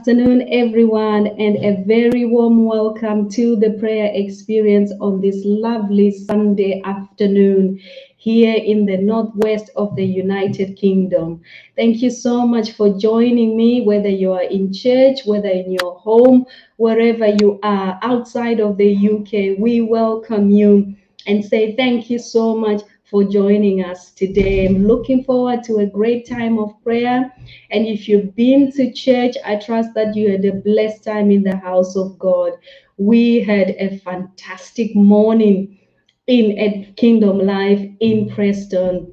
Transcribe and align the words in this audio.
Afternoon, 0.00 0.48
everyone, 0.50 1.26
and 1.26 1.62
a 1.62 1.84
very 1.84 2.24
warm 2.24 2.64
welcome 2.64 3.28
to 3.32 3.54
the 3.54 3.72
prayer 3.72 4.10
experience 4.14 4.90
on 4.98 5.20
this 5.20 5.42
lovely 5.44 6.10
Sunday 6.10 6.80
afternoon 6.86 7.78
here 8.16 8.54
in 8.54 8.86
the 8.86 8.96
northwest 8.96 9.68
of 9.76 9.94
the 9.96 10.04
United 10.06 10.78
Kingdom. 10.78 11.42
Thank 11.76 12.00
you 12.00 12.08
so 12.08 12.46
much 12.46 12.72
for 12.72 12.96
joining 12.98 13.58
me, 13.58 13.82
whether 13.82 14.08
you 14.08 14.32
are 14.32 14.44
in 14.44 14.72
church, 14.72 15.26
whether 15.26 15.50
in 15.50 15.70
your 15.70 15.98
home, 15.98 16.46
wherever 16.78 17.26
you 17.26 17.60
are 17.62 17.98
outside 18.00 18.58
of 18.58 18.78
the 18.78 18.94
UK. 18.96 19.60
We 19.60 19.82
welcome 19.82 20.48
you 20.48 20.94
and 21.26 21.44
say 21.44 21.76
thank 21.76 22.08
you 22.08 22.18
so 22.18 22.56
much 22.56 22.80
for 23.10 23.24
joining 23.24 23.84
us 23.84 24.12
today. 24.12 24.66
I'm 24.66 24.86
looking 24.86 25.24
forward 25.24 25.64
to 25.64 25.78
a 25.78 25.86
great 25.86 26.28
time 26.28 26.58
of 26.58 26.80
prayer. 26.84 27.32
And 27.70 27.86
if 27.86 28.08
you've 28.08 28.34
been 28.36 28.70
to 28.72 28.92
church, 28.92 29.36
I 29.44 29.56
trust 29.56 29.90
that 29.94 30.14
you 30.14 30.30
had 30.30 30.44
a 30.44 30.52
blessed 30.52 31.04
time 31.04 31.30
in 31.30 31.42
the 31.42 31.56
house 31.56 31.96
of 31.96 32.18
God. 32.18 32.52
We 32.98 33.40
had 33.40 33.70
a 33.70 33.98
fantastic 33.98 34.94
morning 34.94 35.78
in 36.26 36.58
a 36.58 36.92
Kingdom 36.96 37.38
Life 37.38 37.84
in 38.00 38.30
Preston 38.30 39.10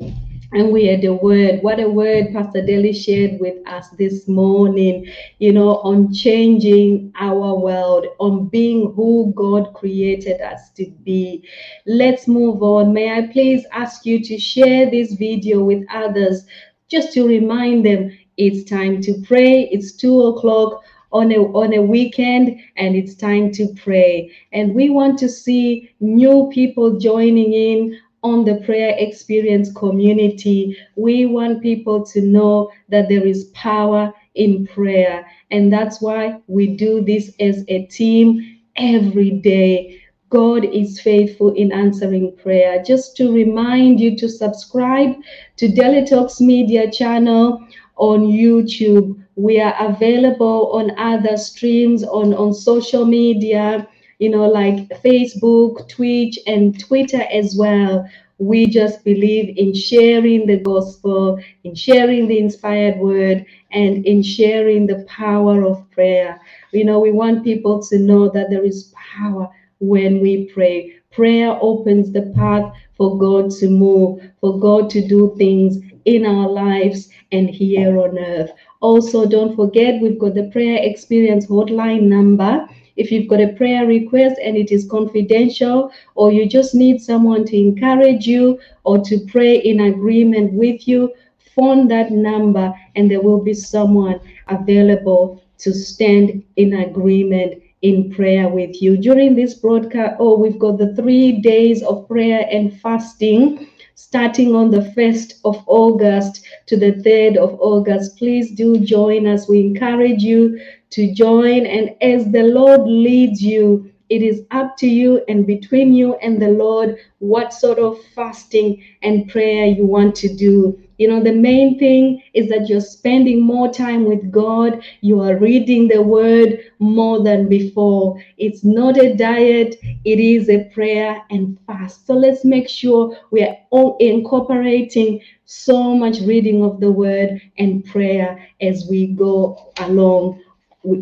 and 0.54 0.72
we 0.72 0.86
had 0.86 1.04
a 1.04 1.14
word. 1.14 1.62
What 1.62 1.80
a 1.80 1.90
word 1.90 2.28
Pastor 2.34 2.66
Deli 2.66 2.94
shared 2.94 3.40
with 3.40 3.56
us 3.68 3.90
this 3.90 4.28
morning, 4.28 5.12
you 5.40 5.52
know, 5.52 5.78
on 5.78 6.14
changing 6.14 7.12
our 7.20 7.56
world, 7.56 8.08
on 8.20 8.48
being 8.48 8.94
who 8.94 9.34
God 9.36 9.74
created 9.74 10.40
us 10.42 10.70
to 10.72 10.90
be. 11.04 11.48
Let's 11.86 12.28
move 12.28 12.64
on. 12.64 12.94
May 12.94 13.12
I 13.18 13.28
please 13.28 13.66
ask 13.72 14.06
you 14.06 14.24
to 14.24 14.38
share 14.38 14.90
this 14.90 15.14
video 15.14 15.64
with 15.64 15.86
others 15.94 16.46
just 16.90 17.14
to 17.14 17.28
remind 17.28 17.86
them 17.86 18.18
it's 18.38 18.70
time 18.70 19.02
to 19.02 19.22
pray. 19.26 19.64
It's 19.72 19.94
two 19.94 20.28
o'clock 20.28 20.82
on 21.12 21.32
a 21.32 21.40
on 21.54 21.74
a 21.74 21.82
weekend 21.82 22.60
and 22.76 22.96
it's 22.96 23.16
time 23.16 23.50
to 23.50 23.74
pray 23.76 24.30
and 24.52 24.76
we 24.76 24.90
want 24.90 25.18
to 25.18 25.30
see 25.30 25.90
new 26.02 26.50
people 26.54 27.00
joining 27.00 27.54
in 27.54 27.98
on 28.24 28.46
the 28.46 28.56
prayer 28.66 28.96
experience 28.98 29.72
community. 29.74 30.76
We 30.96 31.26
want 31.26 31.62
people 31.62 32.06
to 32.08 32.22
know 32.22 32.72
that 32.90 33.10
there 33.10 33.26
is 33.26 33.46
power 33.54 34.14
in 34.36 34.68
prayer. 34.68 35.26
And 35.52 35.72
that's 35.72 36.02
why 36.02 36.40
we 36.48 36.68
do 36.68 37.04
this 37.04 37.34
as 37.40 37.64
a 37.68 37.86
team 37.86 38.60
every 38.76 39.32
day. 39.32 40.02
God 40.30 40.66
is 40.66 41.00
faithful 41.00 41.54
in 41.54 41.72
answering 41.72 42.36
prayer. 42.36 42.84
Just 42.84 43.16
to 43.18 43.32
remind 43.32 44.00
you 44.00 44.18
to 44.18 44.28
subscribe 44.28 45.16
to 45.56 46.06
Talks 46.06 46.42
Media 46.42 46.92
channel 46.92 47.66
on 47.96 48.22
YouTube. 48.28 49.24
We 49.36 49.62
are 49.62 49.76
available 49.80 50.72
on 50.74 50.98
other 50.98 51.38
streams 51.38 52.04
on, 52.04 52.34
on 52.34 52.54
social 52.54 53.06
media 53.06 53.88
you 54.20 54.30
know, 54.30 54.48
like 54.48 54.90
Facebook, 55.04 55.88
Twitch, 55.90 56.40
and 56.48 56.80
Twitter 56.80 57.22
as 57.32 57.56
well. 57.58 58.10
We 58.40 58.68
just 58.68 59.04
believe 59.04 59.58
in 59.58 59.74
sharing 59.74 60.46
the 60.46 60.58
gospel, 60.58 61.40
in 61.64 61.76
sharing 61.76 62.28
the 62.28 62.40
inspired 62.40 62.98
word, 62.98 63.46
and 63.72 64.06
in 64.06 64.22
sharing 64.22 64.88
the 64.88 65.06
power 65.08 65.64
of 65.64 65.90
prayer. 65.92 66.40
You 66.72 66.86
know, 66.86 67.00
we 67.00 67.12
want 67.12 67.44
people 67.44 67.82
to 67.84 67.98
know 68.00 68.30
that 68.30 68.50
there 68.50 68.64
is 68.64 68.94
power 68.96 69.50
when 69.80 70.20
we 70.20 70.46
pray. 70.46 70.96
Prayer 71.12 71.58
opens 71.62 72.12
the 72.12 72.34
path 72.36 72.72
for 72.96 73.18
God 73.18 73.52
to 73.60 73.70
move, 73.70 74.22
for 74.40 74.60
God 74.60 74.90
to 74.92 75.08
do 75.08 75.36
things 75.38 75.78
in 76.06 76.26
our 76.26 76.48
lives 76.48 77.10
and 77.32 77.50
here 77.50 78.00
on 78.00 78.18
earth. 78.18 78.52
Also, 78.82 79.28
don't 79.28 79.56
forget, 79.56 80.02
we've 80.02 80.20
got 80.20 80.36
the 80.36 80.50
prayer 80.52 80.80
experience 80.82 81.48
hotline 81.48 82.04
number 82.04 82.68
if 82.98 83.12
you've 83.12 83.28
got 83.28 83.40
a 83.40 83.54
prayer 83.54 83.86
request 83.86 84.40
and 84.44 84.58
it 84.58 84.72
is 84.72 84.90
confidential, 84.90 85.92
or 86.16 86.32
you 86.32 86.48
just 86.48 86.76
need 86.76 87.02
someone 87.02 87.46
to 87.46 87.58
encourage 87.58 88.28
you 88.28 88.60
or 88.84 89.00
to 89.06 89.20
pray 89.28 89.58
in 89.58 89.80
agreement 89.82 90.54
with 90.54 90.88
you, 90.88 91.14
phone 91.56 91.88
that 91.88 92.12
number 92.12 92.74
and 92.96 93.10
there 93.10 93.22
will 93.22 93.42
be 93.42 93.54
someone 93.54 94.20
available 94.48 95.44
to 95.58 95.74
stand 95.74 96.44
in 96.56 96.74
agreement 96.74 97.62
in 97.82 98.12
prayer 98.12 98.48
with 98.48 98.82
you. 98.82 98.98
During 98.98 99.36
this 99.36 99.54
broadcast, 99.54 100.18
oh, 100.20 100.38
we've 100.38 100.60
got 100.60 100.78
the 100.78 100.96
three 100.96 101.42
days 101.42 101.84
of 101.84 102.08
prayer 102.08 102.48
and 102.52 102.80
fasting 102.82 103.68
starting 103.98 104.56
on 104.56 104.70
the 104.70 104.94
1st 104.96 105.40
of 105.44 105.64
August 105.66 106.46
to 106.68 106.78
the 106.78 106.94
3rd 107.04 107.38
of 107.38 107.60
August. 107.60 108.16
Please 108.16 108.52
do 108.52 108.80
join 108.80 109.26
us. 109.26 109.50
We 109.50 109.60
encourage 109.62 110.22
you 110.22 110.62
to 110.92 111.14
join. 111.14 111.66
And 111.66 111.96
as 112.02 112.32
the 112.32 112.44
Lord 112.44 112.82
leads 112.82 113.42
you, 113.42 113.92
it 114.10 114.22
is 114.22 114.46
up 114.52 114.78
to 114.78 114.88
you 114.88 115.24
and 115.28 115.46
between 115.46 115.94
you 115.94 116.16
and 116.16 116.42
the 116.42 116.50
Lord 116.50 116.98
what 117.20 117.54
sort 117.54 117.78
of 117.78 118.02
fasting 118.16 118.82
and 119.02 119.30
prayer 119.30 119.66
you 119.66 119.86
want 119.86 120.16
to 120.16 120.34
do. 120.34 120.80
You 120.98 121.10
know, 121.10 121.22
the 121.22 121.34
main 121.34 121.78
thing 121.78 122.24
is 122.34 122.50
that 122.50 122.70
you're 122.70 122.82
spending 122.82 123.42
more 123.42 123.72
time 123.72 124.06
with 124.06 124.32
God. 124.32 124.82
You 125.02 125.22
are 125.22 125.38
reading 125.38 125.88
the 125.88 126.02
word 126.02 126.60
more 126.80 127.22
than 127.22 127.50
before. 127.50 128.24
It's 128.38 128.64
not 128.64 128.98
a 128.98 129.14
diet, 129.14 129.76
it 129.84 130.20
is 130.20 130.50
a 130.50 130.64
prayer 130.74 131.22
and 131.30 131.60
fast. 131.68 132.08
So 132.08 132.14
let's 132.14 132.46
make 132.46 132.70
sure 132.70 133.16
we 133.30 133.44
are 133.44 133.58
all 133.70 133.98
incorporating 134.00 135.22
so 135.46 135.96
much 135.96 136.20
reading 136.22 136.64
of 136.64 136.80
the 136.80 136.92
word 136.92 137.42
and 137.58 137.86
prayer 137.86 138.48
as 138.62 138.88
we 138.90 139.08
go 139.08 139.72
along 139.80 140.42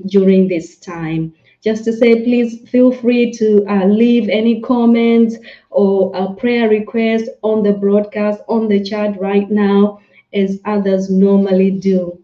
during 0.07 0.47
this 0.47 0.78
time. 0.78 1.34
Just 1.63 1.84
to 1.85 1.94
say, 1.94 2.23
please 2.23 2.69
feel 2.69 2.91
free 2.91 3.31
to 3.34 3.66
uh, 3.68 3.85
leave 3.85 4.29
any 4.29 4.62
comments 4.62 5.35
or 5.72 6.16
a 6.16 6.34
prayer 6.34 6.69
request 6.69 7.29
on 7.41 7.63
the 7.63 7.73
broadcast, 7.73 8.41
on 8.47 8.68
the 8.68 8.84
chat 8.84 9.19
right 9.19 9.50
now, 9.50 10.00
as 10.34 10.59
others 10.66 11.09
normally 11.09 11.72
do 11.72 12.22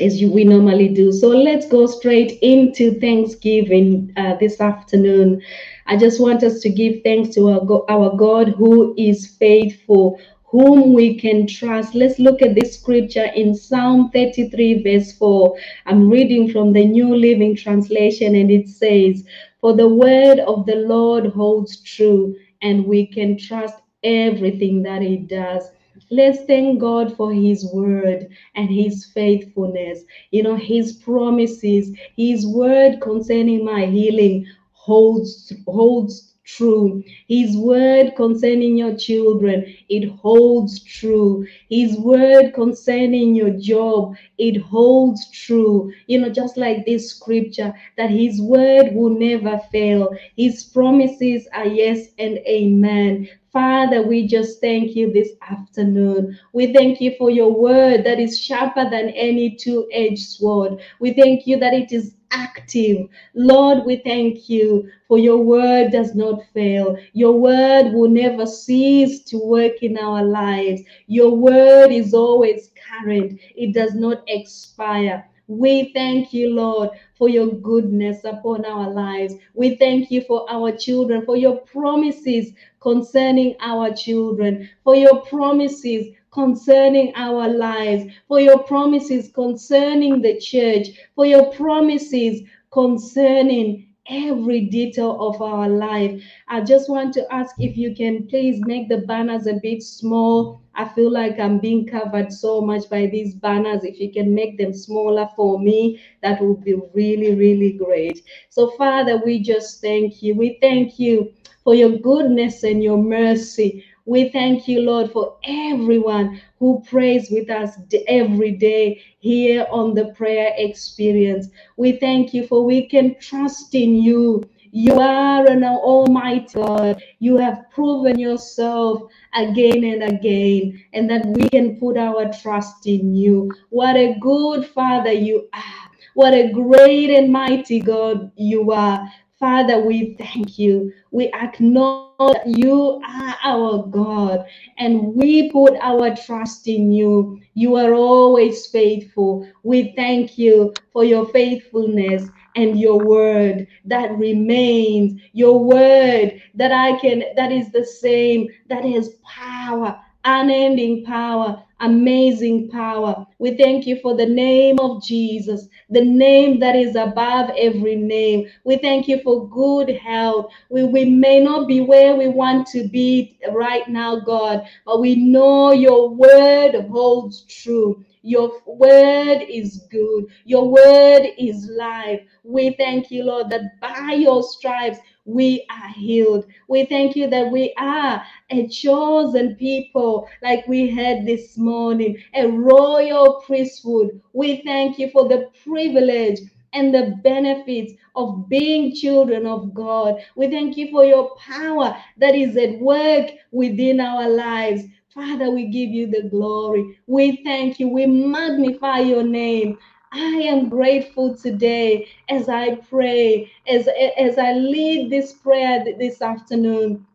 as 0.00 0.20
you, 0.20 0.30
we 0.30 0.44
normally 0.44 0.88
do. 0.88 1.12
So 1.12 1.28
let's 1.28 1.66
go 1.66 1.86
straight 1.86 2.38
into 2.42 2.98
Thanksgiving 3.00 4.12
uh, 4.16 4.36
this 4.36 4.60
afternoon. 4.60 5.42
I 5.86 5.96
just 5.96 6.20
want 6.20 6.42
us 6.42 6.60
to 6.60 6.70
give 6.70 7.02
thanks 7.02 7.34
to 7.36 7.48
our, 7.50 7.90
our 7.90 8.16
God 8.16 8.48
who 8.48 8.94
is 8.98 9.26
faithful, 9.26 10.20
whom 10.48 10.92
we 10.92 11.18
can 11.18 11.46
trust. 11.46 11.94
Let's 11.94 12.18
look 12.18 12.40
at 12.42 12.54
this 12.54 12.78
scripture 12.78 13.26
in 13.34 13.54
Psalm 13.54 14.10
33, 14.10 14.82
verse 14.82 15.12
4. 15.12 15.58
I'm 15.86 16.08
reading 16.08 16.50
from 16.50 16.72
the 16.72 16.86
New 16.86 17.14
Living 17.14 17.56
Translation, 17.56 18.34
and 18.34 18.50
it 18.50 18.68
says, 18.68 19.24
For 19.60 19.74
the 19.74 19.88
word 19.88 20.38
of 20.40 20.66
the 20.66 20.76
Lord 20.76 21.26
holds 21.26 21.82
true, 21.82 22.36
and 22.62 22.86
we 22.86 23.06
can 23.06 23.36
trust 23.36 23.82
everything 24.04 24.82
that 24.84 25.02
he 25.02 25.16
does. 25.16 25.70
Let's 26.10 26.44
thank 26.44 26.78
God 26.78 27.16
for 27.16 27.32
His 27.32 27.66
word 27.72 28.28
and 28.54 28.70
His 28.70 29.06
faithfulness. 29.06 30.04
You 30.30 30.44
know, 30.44 30.54
His 30.54 30.92
promises, 30.92 31.90
His 32.16 32.46
word 32.46 33.00
concerning 33.00 33.64
my 33.64 33.86
healing 33.86 34.46
holds 34.72 35.52
holds 35.66 36.35
true. 36.46 37.02
His 37.28 37.56
word 37.56 38.14
concerning 38.16 38.76
your 38.76 38.96
children, 38.96 39.66
it 39.88 40.08
holds 40.08 40.82
true. 40.84 41.46
His 41.68 41.98
word 41.98 42.54
concerning 42.54 43.34
your 43.34 43.50
job, 43.50 44.16
it 44.38 44.56
holds 44.56 45.30
true. 45.30 45.92
You 46.06 46.20
know, 46.20 46.30
just 46.30 46.56
like 46.56 46.86
this 46.86 47.10
scripture, 47.10 47.74
that 47.96 48.10
his 48.10 48.40
word 48.40 48.94
will 48.94 49.10
never 49.10 49.60
fail. 49.70 50.10
His 50.36 50.64
promises 50.64 51.48
are 51.52 51.66
yes 51.66 52.08
and 52.18 52.38
amen. 52.46 53.28
Father, 53.52 54.02
we 54.02 54.26
just 54.26 54.60
thank 54.60 54.94
you 54.94 55.10
this 55.10 55.30
afternoon. 55.48 56.38
We 56.52 56.74
thank 56.74 57.00
you 57.00 57.14
for 57.16 57.30
your 57.30 57.50
word 57.50 58.04
that 58.04 58.20
is 58.20 58.38
sharper 58.38 58.90
than 58.90 59.08
any 59.10 59.56
two 59.56 59.88
edged 59.92 60.28
sword. 60.28 60.78
We 61.00 61.14
thank 61.14 61.46
you 61.46 61.58
that 61.60 61.72
it 61.72 61.90
is 61.90 62.15
active. 62.30 63.08
Lord, 63.34 63.84
we 63.84 63.96
thank 63.96 64.48
you 64.48 64.90
for 65.08 65.18
your 65.18 65.38
word 65.38 65.92
does 65.92 66.14
not 66.14 66.42
fail. 66.52 66.96
Your 67.12 67.32
word 67.38 67.92
will 67.92 68.08
never 68.08 68.46
cease 68.46 69.22
to 69.24 69.38
work 69.38 69.82
in 69.82 69.98
our 69.98 70.24
lives. 70.24 70.82
Your 71.06 71.36
word 71.36 71.90
is 71.90 72.14
always 72.14 72.70
current, 72.88 73.40
it 73.54 73.74
does 73.74 73.94
not 73.94 74.22
expire. 74.26 75.28
We 75.48 75.92
thank 75.94 76.32
you, 76.32 76.54
Lord, 76.54 76.90
for 77.16 77.28
your 77.28 77.46
goodness 77.46 78.24
upon 78.24 78.64
our 78.64 78.90
lives. 78.90 79.34
We 79.54 79.76
thank 79.76 80.10
you 80.10 80.22
for 80.22 80.44
our 80.50 80.72
children, 80.72 81.24
for 81.24 81.36
your 81.36 81.58
promises 81.58 82.52
concerning 82.80 83.54
our 83.60 83.94
children, 83.94 84.68
for 84.82 84.96
your 84.96 85.20
promises 85.22 86.08
concerning 86.36 87.14
our 87.16 87.48
lives, 87.48 88.12
for 88.28 88.40
your 88.40 88.62
promises 88.64 89.30
concerning 89.32 90.20
the 90.20 90.38
church, 90.38 90.88
for 91.14 91.24
your 91.24 91.50
promises 91.52 92.42
concerning 92.70 93.88
every 94.08 94.66
detail 94.66 95.16
of 95.18 95.40
our 95.40 95.66
life. 95.66 96.22
I 96.48 96.60
just 96.60 96.90
want 96.90 97.14
to 97.14 97.26
ask 97.32 97.54
if 97.58 97.74
you 97.78 97.94
can 97.94 98.28
please 98.28 98.60
make 98.66 98.90
the 98.90 98.98
banners 98.98 99.46
a 99.46 99.54
bit 99.62 99.82
small. 99.82 100.60
I 100.74 100.84
feel 100.84 101.10
like 101.10 101.40
I'm 101.40 101.58
being 101.58 101.86
covered 101.86 102.30
so 102.30 102.60
much 102.60 102.90
by 102.90 103.06
these 103.06 103.34
banners. 103.34 103.82
If 103.82 103.98
you 103.98 104.12
can 104.12 104.34
make 104.34 104.58
them 104.58 104.74
smaller 104.74 105.30
for 105.34 105.58
me, 105.58 106.02
that 106.22 106.42
would 106.42 106.62
be 106.62 106.74
really, 106.92 107.34
really 107.34 107.72
great. 107.72 108.20
So, 108.50 108.72
Father, 108.72 109.22
we 109.24 109.42
just 109.42 109.80
thank 109.80 110.22
you. 110.22 110.34
We 110.34 110.58
thank 110.60 110.98
you 110.98 111.32
for 111.64 111.74
your 111.74 111.96
goodness 111.98 112.62
and 112.62 112.82
your 112.82 112.98
mercy. 112.98 113.84
We 114.06 114.30
thank 114.30 114.68
you, 114.68 114.82
Lord, 114.82 115.12
for 115.12 115.36
everyone 115.44 116.40
who 116.60 116.82
prays 116.88 117.28
with 117.30 117.50
us 117.50 117.76
every 118.08 118.52
day 118.52 119.02
here 119.18 119.66
on 119.70 119.94
the 119.94 120.06
prayer 120.14 120.52
experience. 120.56 121.48
We 121.76 121.92
thank 121.98 122.32
you 122.32 122.46
for 122.46 122.64
we 122.64 122.88
can 122.88 123.16
trust 123.20 123.74
in 123.74 123.96
you. 123.96 124.44
You 124.72 125.00
are 125.00 125.46
an 125.46 125.64
almighty 125.64 126.54
God. 126.54 127.02
You 127.18 127.36
have 127.38 127.64
proven 127.72 128.18
yourself 128.18 129.02
again 129.34 129.84
and 129.84 130.02
again, 130.04 130.82
and 130.92 131.10
that 131.10 131.26
we 131.26 131.48
can 131.48 131.78
put 131.78 131.96
our 131.98 132.32
trust 132.32 132.86
in 132.86 133.14
you. 133.14 133.52
What 133.70 133.96
a 133.96 134.16
good 134.20 134.66
Father 134.66 135.12
you 135.12 135.48
are. 135.54 135.90
What 136.14 136.34
a 136.34 136.52
great 136.52 137.10
and 137.10 137.32
mighty 137.32 137.80
God 137.80 138.32
you 138.36 138.72
are. 138.72 139.08
Father, 139.38 139.80
we 139.84 140.14
thank 140.14 140.58
you. 140.58 140.92
We 141.10 141.30
acknowledge 141.34 142.38
you 142.46 143.02
are 143.06 143.36
our 143.44 143.86
God 143.86 144.46
and 144.78 145.14
we 145.14 145.50
put 145.50 145.74
our 145.82 146.16
trust 146.16 146.66
in 146.68 146.90
you. 146.90 147.38
You 147.52 147.76
are 147.76 147.92
always 147.92 148.66
faithful. 148.66 149.46
We 149.62 149.92
thank 149.94 150.38
you 150.38 150.72
for 150.90 151.04
your 151.04 151.26
faithfulness 151.28 152.26
and 152.56 152.80
your 152.80 152.98
word 152.98 153.66
that 153.84 154.16
remains, 154.16 155.20
your 155.34 155.62
word 155.62 156.40
that 156.54 156.72
I 156.72 156.98
can, 156.98 157.22
that 157.36 157.52
is 157.52 157.70
the 157.70 157.84
same, 157.84 158.48
that 158.70 158.84
has 158.86 159.16
power, 159.22 160.00
unending 160.26 161.04
power, 161.06 161.64
amazing 161.80 162.70
power. 162.70 163.26
We 163.38 163.56
thank 163.58 163.86
you 163.86 164.00
for 164.02 164.16
the 164.16 164.26
name 164.26 164.80
of 164.80 165.04
Jesus, 165.04 165.68
the 165.90 166.04
name 166.04 166.60
that 166.60 166.76
is 166.76 166.96
above 166.96 167.50
every 167.58 167.96
name. 167.96 168.48
We 168.64 168.78
thank 168.78 169.08
you 169.08 169.22
for 169.22 169.48
good 169.50 169.90
health. 169.96 170.52
We, 170.70 170.84
we 170.84 171.06
may 171.06 171.40
not 171.40 171.68
be 171.68 171.82
where 171.82 172.16
we 172.16 172.28
want 172.28 172.68
to 172.68 172.88
be 172.88 173.38
right 173.52 173.88
now, 173.88 174.20
God, 174.20 174.68
but 174.86 175.00
we 175.00 175.16
know 175.16 175.72
your 175.72 176.10
word 176.10 176.74
holds 176.90 177.42
true. 177.44 178.04
Your 178.22 178.50
word 178.66 179.44
is 179.48 179.86
good. 179.90 180.26
Your 180.44 180.68
word 180.70 181.28
is 181.38 181.68
life. 181.70 182.22
We 182.44 182.74
thank 182.78 183.10
you, 183.10 183.24
Lord, 183.24 183.50
that 183.50 183.80
by 183.80 184.14
your 184.18 184.42
stripes 184.42 184.98
we 185.26 185.66
are 185.70 185.90
healed. 185.90 186.46
We 186.68 186.86
thank 186.86 187.16
you 187.16 187.28
that 187.30 187.50
we 187.52 187.74
are 187.78 188.22
a 188.50 188.68
chosen 188.68 189.56
people, 189.56 190.28
like 190.42 190.66
we 190.68 190.90
had 190.90 191.26
this 191.26 191.58
morning, 191.58 192.18
a 192.34 192.46
royal 192.48 193.42
priesthood. 193.46 194.20
We 194.34 194.62
thank 194.64 194.98
you 194.98 195.10
for 195.10 195.28
the 195.28 195.50
privilege 195.64 196.40
and 196.74 196.94
the 196.94 197.18
benefits 197.24 197.94
of 198.16 198.48
being 198.48 198.94
children 198.94 199.46
of 199.46 199.74
God. 199.74 200.22
We 200.36 200.48
thank 200.50 200.76
you 200.76 200.90
for 200.90 201.04
your 201.04 201.36
power 201.36 201.96
that 202.18 202.34
is 202.34 202.56
at 202.56 202.78
work 202.80 203.30
within 203.52 204.00
our 204.00 204.28
lives. 204.28 204.84
Father, 205.14 205.50
we 205.50 205.66
give 205.68 205.90
you 205.90 206.08
the 206.08 206.28
glory. 206.30 206.98
We 207.06 207.42
thank 207.44 207.80
you. 207.80 207.88
We 207.88 208.06
magnify 208.06 209.00
your 209.00 209.24
name. 209.24 209.78
I 210.12 210.42
am 210.48 210.68
grateful 210.68 211.34
today 211.34 212.08
as 212.28 212.48
I 212.48 212.76
pray, 212.76 213.50
as, 213.68 213.88
as 214.16 214.38
I 214.38 214.52
lead 214.52 215.10
this 215.10 215.32
prayer 215.32 215.84
this 215.98 216.22
afternoon. 216.22 217.06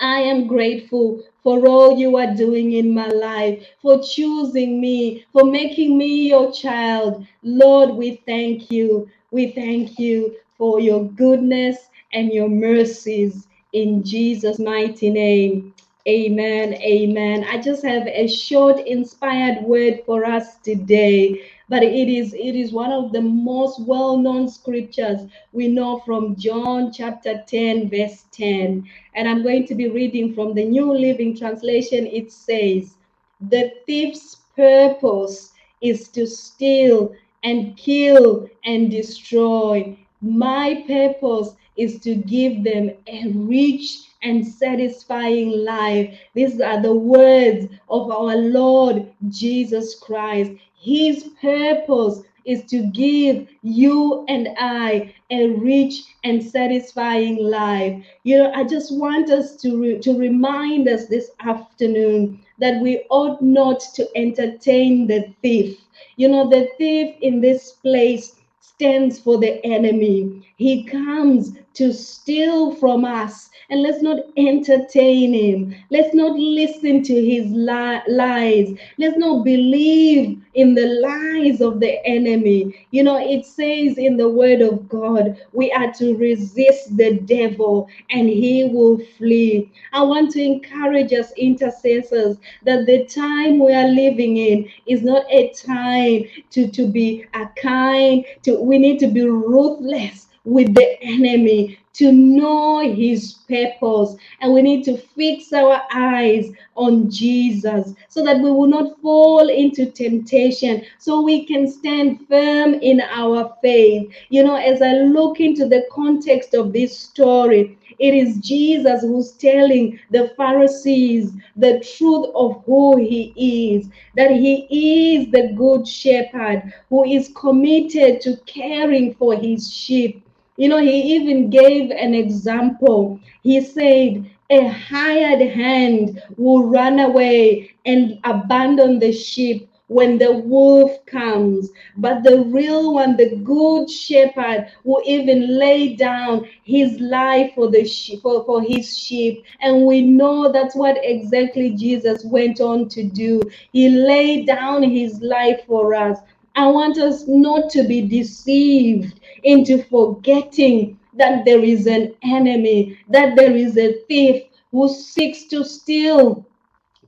I 0.00 0.20
am 0.20 0.46
grateful 0.46 1.22
for 1.42 1.66
all 1.66 1.98
you 1.98 2.16
are 2.16 2.34
doing 2.34 2.72
in 2.72 2.94
my 2.94 3.08
life, 3.08 3.66
for 3.82 4.02
choosing 4.02 4.80
me, 4.80 5.26
for 5.32 5.44
making 5.44 5.98
me 5.98 6.28
your 6.28 6.50
child. 6.52 7.26
Lord, 7.42 7.90
we 7.90 8.22
thank 8.26 8.70
you. 8.70 9.10
We 9.30 9.52
thank 9.52 9.98
you 9.98 10.36
for 10.56 10.80
your 10.80 11.04
goodness 11.04 11.76
and 12.12 12.32
your 12.32 12.48
mercies 12.48 13.46
in 13.72 14.02
Jesus' 14.02 14.58
mighty 14.58 15.10
name. 15.10 15.74
Amen. 16.08 16.74
Amen. 16.74 17.44
I 17.44 17.58
just 17.60 17.84
have 17.84 18.06
a 18.06 18.26
short 18.26 18.80
inspired 18.80 19.62
word 19.62 20.02
for 20.06 20.24
us 20.24 20.56
today, 20.56 21.42
but 21.70 21.84
it 21.84 22.08
is 22.08 22.34
it 22.34 22.56
is 22.56 22.72
one 22.72 22.90
of 22.92 23.12
the 23.12 23.20
most 23.22 23.80
well-known 23.86 24.48
scriptures 24.48 25.20
we 25.52 25.68
know 25.68 26.00
from 26.00 26.34
John 26.34 26.92
chapter 26.92 27.44
10 27.46 27.88
verse 27.88 28.24
10. 28.32 28.84
And 29.14 29.28
I'm 29.28 29.44
going 29.44 29.66
to 29.68 29.76
be 29.76 29.88
reading 29.88 30.34
from 30.34 30.52
the 30.52 30.64
New 30.64 30.92
Living 30.92 31.36
Translation. 31.38 32.08
It 32.08 32.32
says, 32.32 32.96
"The 33.40 33.72
thief's 33.86 34.36
purpose 34.56 35.52
is 35.80 36.08
to 36.08 36.26
steal 36.26 37.14
and 37.44 37.76
kill 37.76 38.48
and 38.64 38.90
destroy. 38.90 39.96
My 40.20 40.84
purpose 40.88 41.54
is 41.76 42.00
to 42.00 42.14
give 42.16 42.64
them 42.64 42.90
a 43.06 43.28
rich 43.28 44.10
and 44.22 44.46
satisfying 44.46 45.64
life. 45.64 46.18
These 46.34 46.60
are 46.60 46.82
the 46.82 46.94
words 46.94 47.66
of 47.88 48.10
our 48.10 48.36
Lord 48.36 49.10
Jesus 49.30 49.98
Christ. 49.98 50.52
His 50.80 51.24
purpose 51.40 52.22
is 52.44 52.64
to 52.66 52.82
give 52.86 53.46
you 53.62 54.24
and 54.28 54.48
I 54.58 55.14
a 55.30 55.48
rich 55.50 56.02
and 56.24 56.42
satisfying 56.42 57.36
life. 57.36 58.02
You 58.24 58.38
know, 58.38 58.52
I 58.52 58.64
just 58.64 58.96
want 58.98 59.30
us 59.30 59.56
to, 59.62 59.80
re- 59.80 59.98
to 60.00 60.18
remind 60.18 60.88
us 60.88 61.06
this 61.06 61.30
afternoon 61.40 62.40
that 62.58 62.80
we 62.82 63.04
ought 63.10 63.40
not 63.42 63.80
to 63.94 64.08
entertain 64.16 65.06
the 65.06 65.32
thief. 65.42 65.78
You 66.16 66.28
know, 66.28 66.48
the 66.48 66.68
thief 66.78 67.14
in 67.20 67.40
this 67.40 67.72
place 67.72 68.40
stands 68.60 69.18
for 69.20 69.38
the 69.38 69.64
enemy. 69.64 70.42
He 70.60 70.82
comes 70.84 71.54
to 71.72 71.90
steal 71.90 72.74
from 72.74 73.06
us. 73.06 73.48
And 73.70 73.80
let's 73.80 74.02
not 74.02 74.18
entertain 74.36 75.32
him. 75.32 75.74
Let's 75.90 76.14
not 76.14 76.38
listen 76.38 77.02
to 77.04 77.14
his 77.14 77.50
li- 77.50 78.02
lies. 78.08 78.76
Let's 78.98 79.16
not 79.16 79.42
believe 79.42 80.42
in 80.52 80.74
the 80.74 80.86
lies 80.86 81.62
of 81.62 81.80
the 81.80 82.04
enemy. 82.06 82.86
You 82.90 83.04
know, 83.04 83.16
it 83.16 83.46
says 83.46 83.96
in 83.96 84.18
the 84.18 84.28
word 84.28 84.60
of 84.60 84.86
God, 84.86 85.40
we 85.54 85.72
are 85.72 85.90
to 85.94 86.14
resist 86.16 86.94
the 86.94 87.20
devil 87.20 87.88
and 88.10 88.28
he 88.28 88.64
will 88.64 88.98
flee. 89.16 89.72
I 89.94 90.02
want 90.02 90.30
to 90.32 90.42
encourage 90.42 91.14
us, 91.14 91.32
intercessors, 91.38 92.36
that 92.64 92.84
the 92.84 93.06
time 93.06 93.60
we 93.60 93.72
are 93.72 93.88
living 93.88 94.36
in 94.36 94.68
is 94.86 95.02
not 95.02 95.24
a 95.30 95.54
time 95.54 96.24
to, 96.50 96.68
to 96.70 96.86
be 96.86 97.24
a 97.32 97.46
kind, 97.56 98.26
to 98.42 98.60
we 98.60 98.76
need 98.78 98.98
to 98.98 99.06
be 99.06 99.22
ruthless 99.22 100.26
with 100.44 100.74
the 100.74 101.02
enemy 101.02 101.78
to 101.92 102.12
know 102.12 102.80
his 102.80 103.34
purpose. 103.48 104.16
And 104.40 104.54
we 104.54 104.62
need 104.62 104.84
to 104.84 104.96
fix 104.96 105.52
our 105.52 105.82
eyes 105.92 106.50
on 106.76 107.10
Jesus 107.10 107.94
so 108.08 108.24
that 108.24 108.40
we 108.40 108.50
will 108.50 108.68
not 108.68 109.00
fall 109.02 109.48
into 109.48 109.90
temptation, 109.90 110.84
so 110.98 111.20
we 111.20 111.44
can 111.44 111.70
stand 111.70 112.26
firm 112.28 112.74
in 112.74 113.00
our 113.00 113.54
faith. 113.60 114.10
You 114.28 114.44
know, 114.44 114.56
as 114.56 114.80
I 114.80 114.92
look 114.92 115.40
into 115.40 115.66
the 115.66 115.86
context 115.92 116.54
of 116.54 116.72
this 116.72 116.98
story, 116.98 117.76
it 117.98 118.14
is 118.14 118.38
Jesus 118.38 119.02
who's 119.02 119.32
telling 119.32 119.98
the 120.10 120.32
Pharisees 120.36 121.32
the 121.56 121.84
truth 121.96 122.30
of 122.34 122.62
who 122.64 122.96
he 122.96 123.74
is, 123.74 123.88
that 124.16 124.30
he 124.30 125.18
is 125.18 125.30
the 125.32 125.52
good 125.54 125.86
shepherd 125.86 126.72
who 126.88 127.04
is 127.04 127.30
committed 127.36 128.22
to 128.22 128.38
caring 128.46 129.14
for 129.14 129.34
his 129.34 129.70
sheep. 129.70 130.24
You 130.60 130.68
know, 130.68 130.76
he 130.76 131.14
even 131.16 131.48
gave 131.48 131.90
an 131.90 132.14
example. 132.14 133.18
He 133.42 133.62
said, 133.62 134.30
a 134.50 134.68
hired 134.68 135.40
hand 135.40 136.22
will 136.36 136.64
run 136.64 137.00
away 137.00 137.70
and 137.86 138.18
abandon 138.24 138.98
the 138.98 139.10
sheep 139.10 139.70
when 139.86 140.18
the 140.18 140.30
wolf 140.32 141.06
comes. 141.06 141.70
But 141.96 142.24
the 142.24 142.42
real 142.42 142.92
one, 142.92 143.16
the 143.16 143.36
good 143.36 143.88
shepherd, 143.88 144.70
will 144.84 145.00
even 145.06 145.58
lay 145.58 145.96
down 145.96 146.46
his 146.62 147.00
life 147.00 147.52
for 147.54 147.70
the 147.70 147.86
sheep, 147.86 148.20
for, 148.20 148.44
for 148.44 148.60
his 148.60 148.94
sheep. 148.98 149.42
And 149.62 149.86
we 149.86 150.02
know 150.02 150.52
that's 150.52 150.76
what 150.76 150.98
exactly 151.00 151.70
Jesus 151.70 152.22
went 152.26 152.60
on 152.60 152.90
to 152.90 153.02
do. 153.02 153.40
He 153.72 153.88
laid 153.88 154.46
down 154.46 154.82
his 154.82 155.22
life 155.22 155.62
for 155.66 155.94
us. 155.94 156.18
I 156.54 156.66
want 156.66 156.98
us 156.98 157.26
not 157.26 157.70
to 157.70 157.84
be 157.84 158.02
deceived 158.02 159.19
into 159.44 159.82
forgetting 159.84 160.98
that 161.14 161.44
there 161.44 161.62
is 161.62 161.86
an 161.86 162.14
enemy, 162.22 162.98
that 163.08 163.36
there 163.36 163.54
is 163.54 163.76
a 163.76 163.94
thief 164.08 164.44
who 164.70 164.88
seeks 164.88 165.44
to 165.44 165.64
steal, 165.64 166.46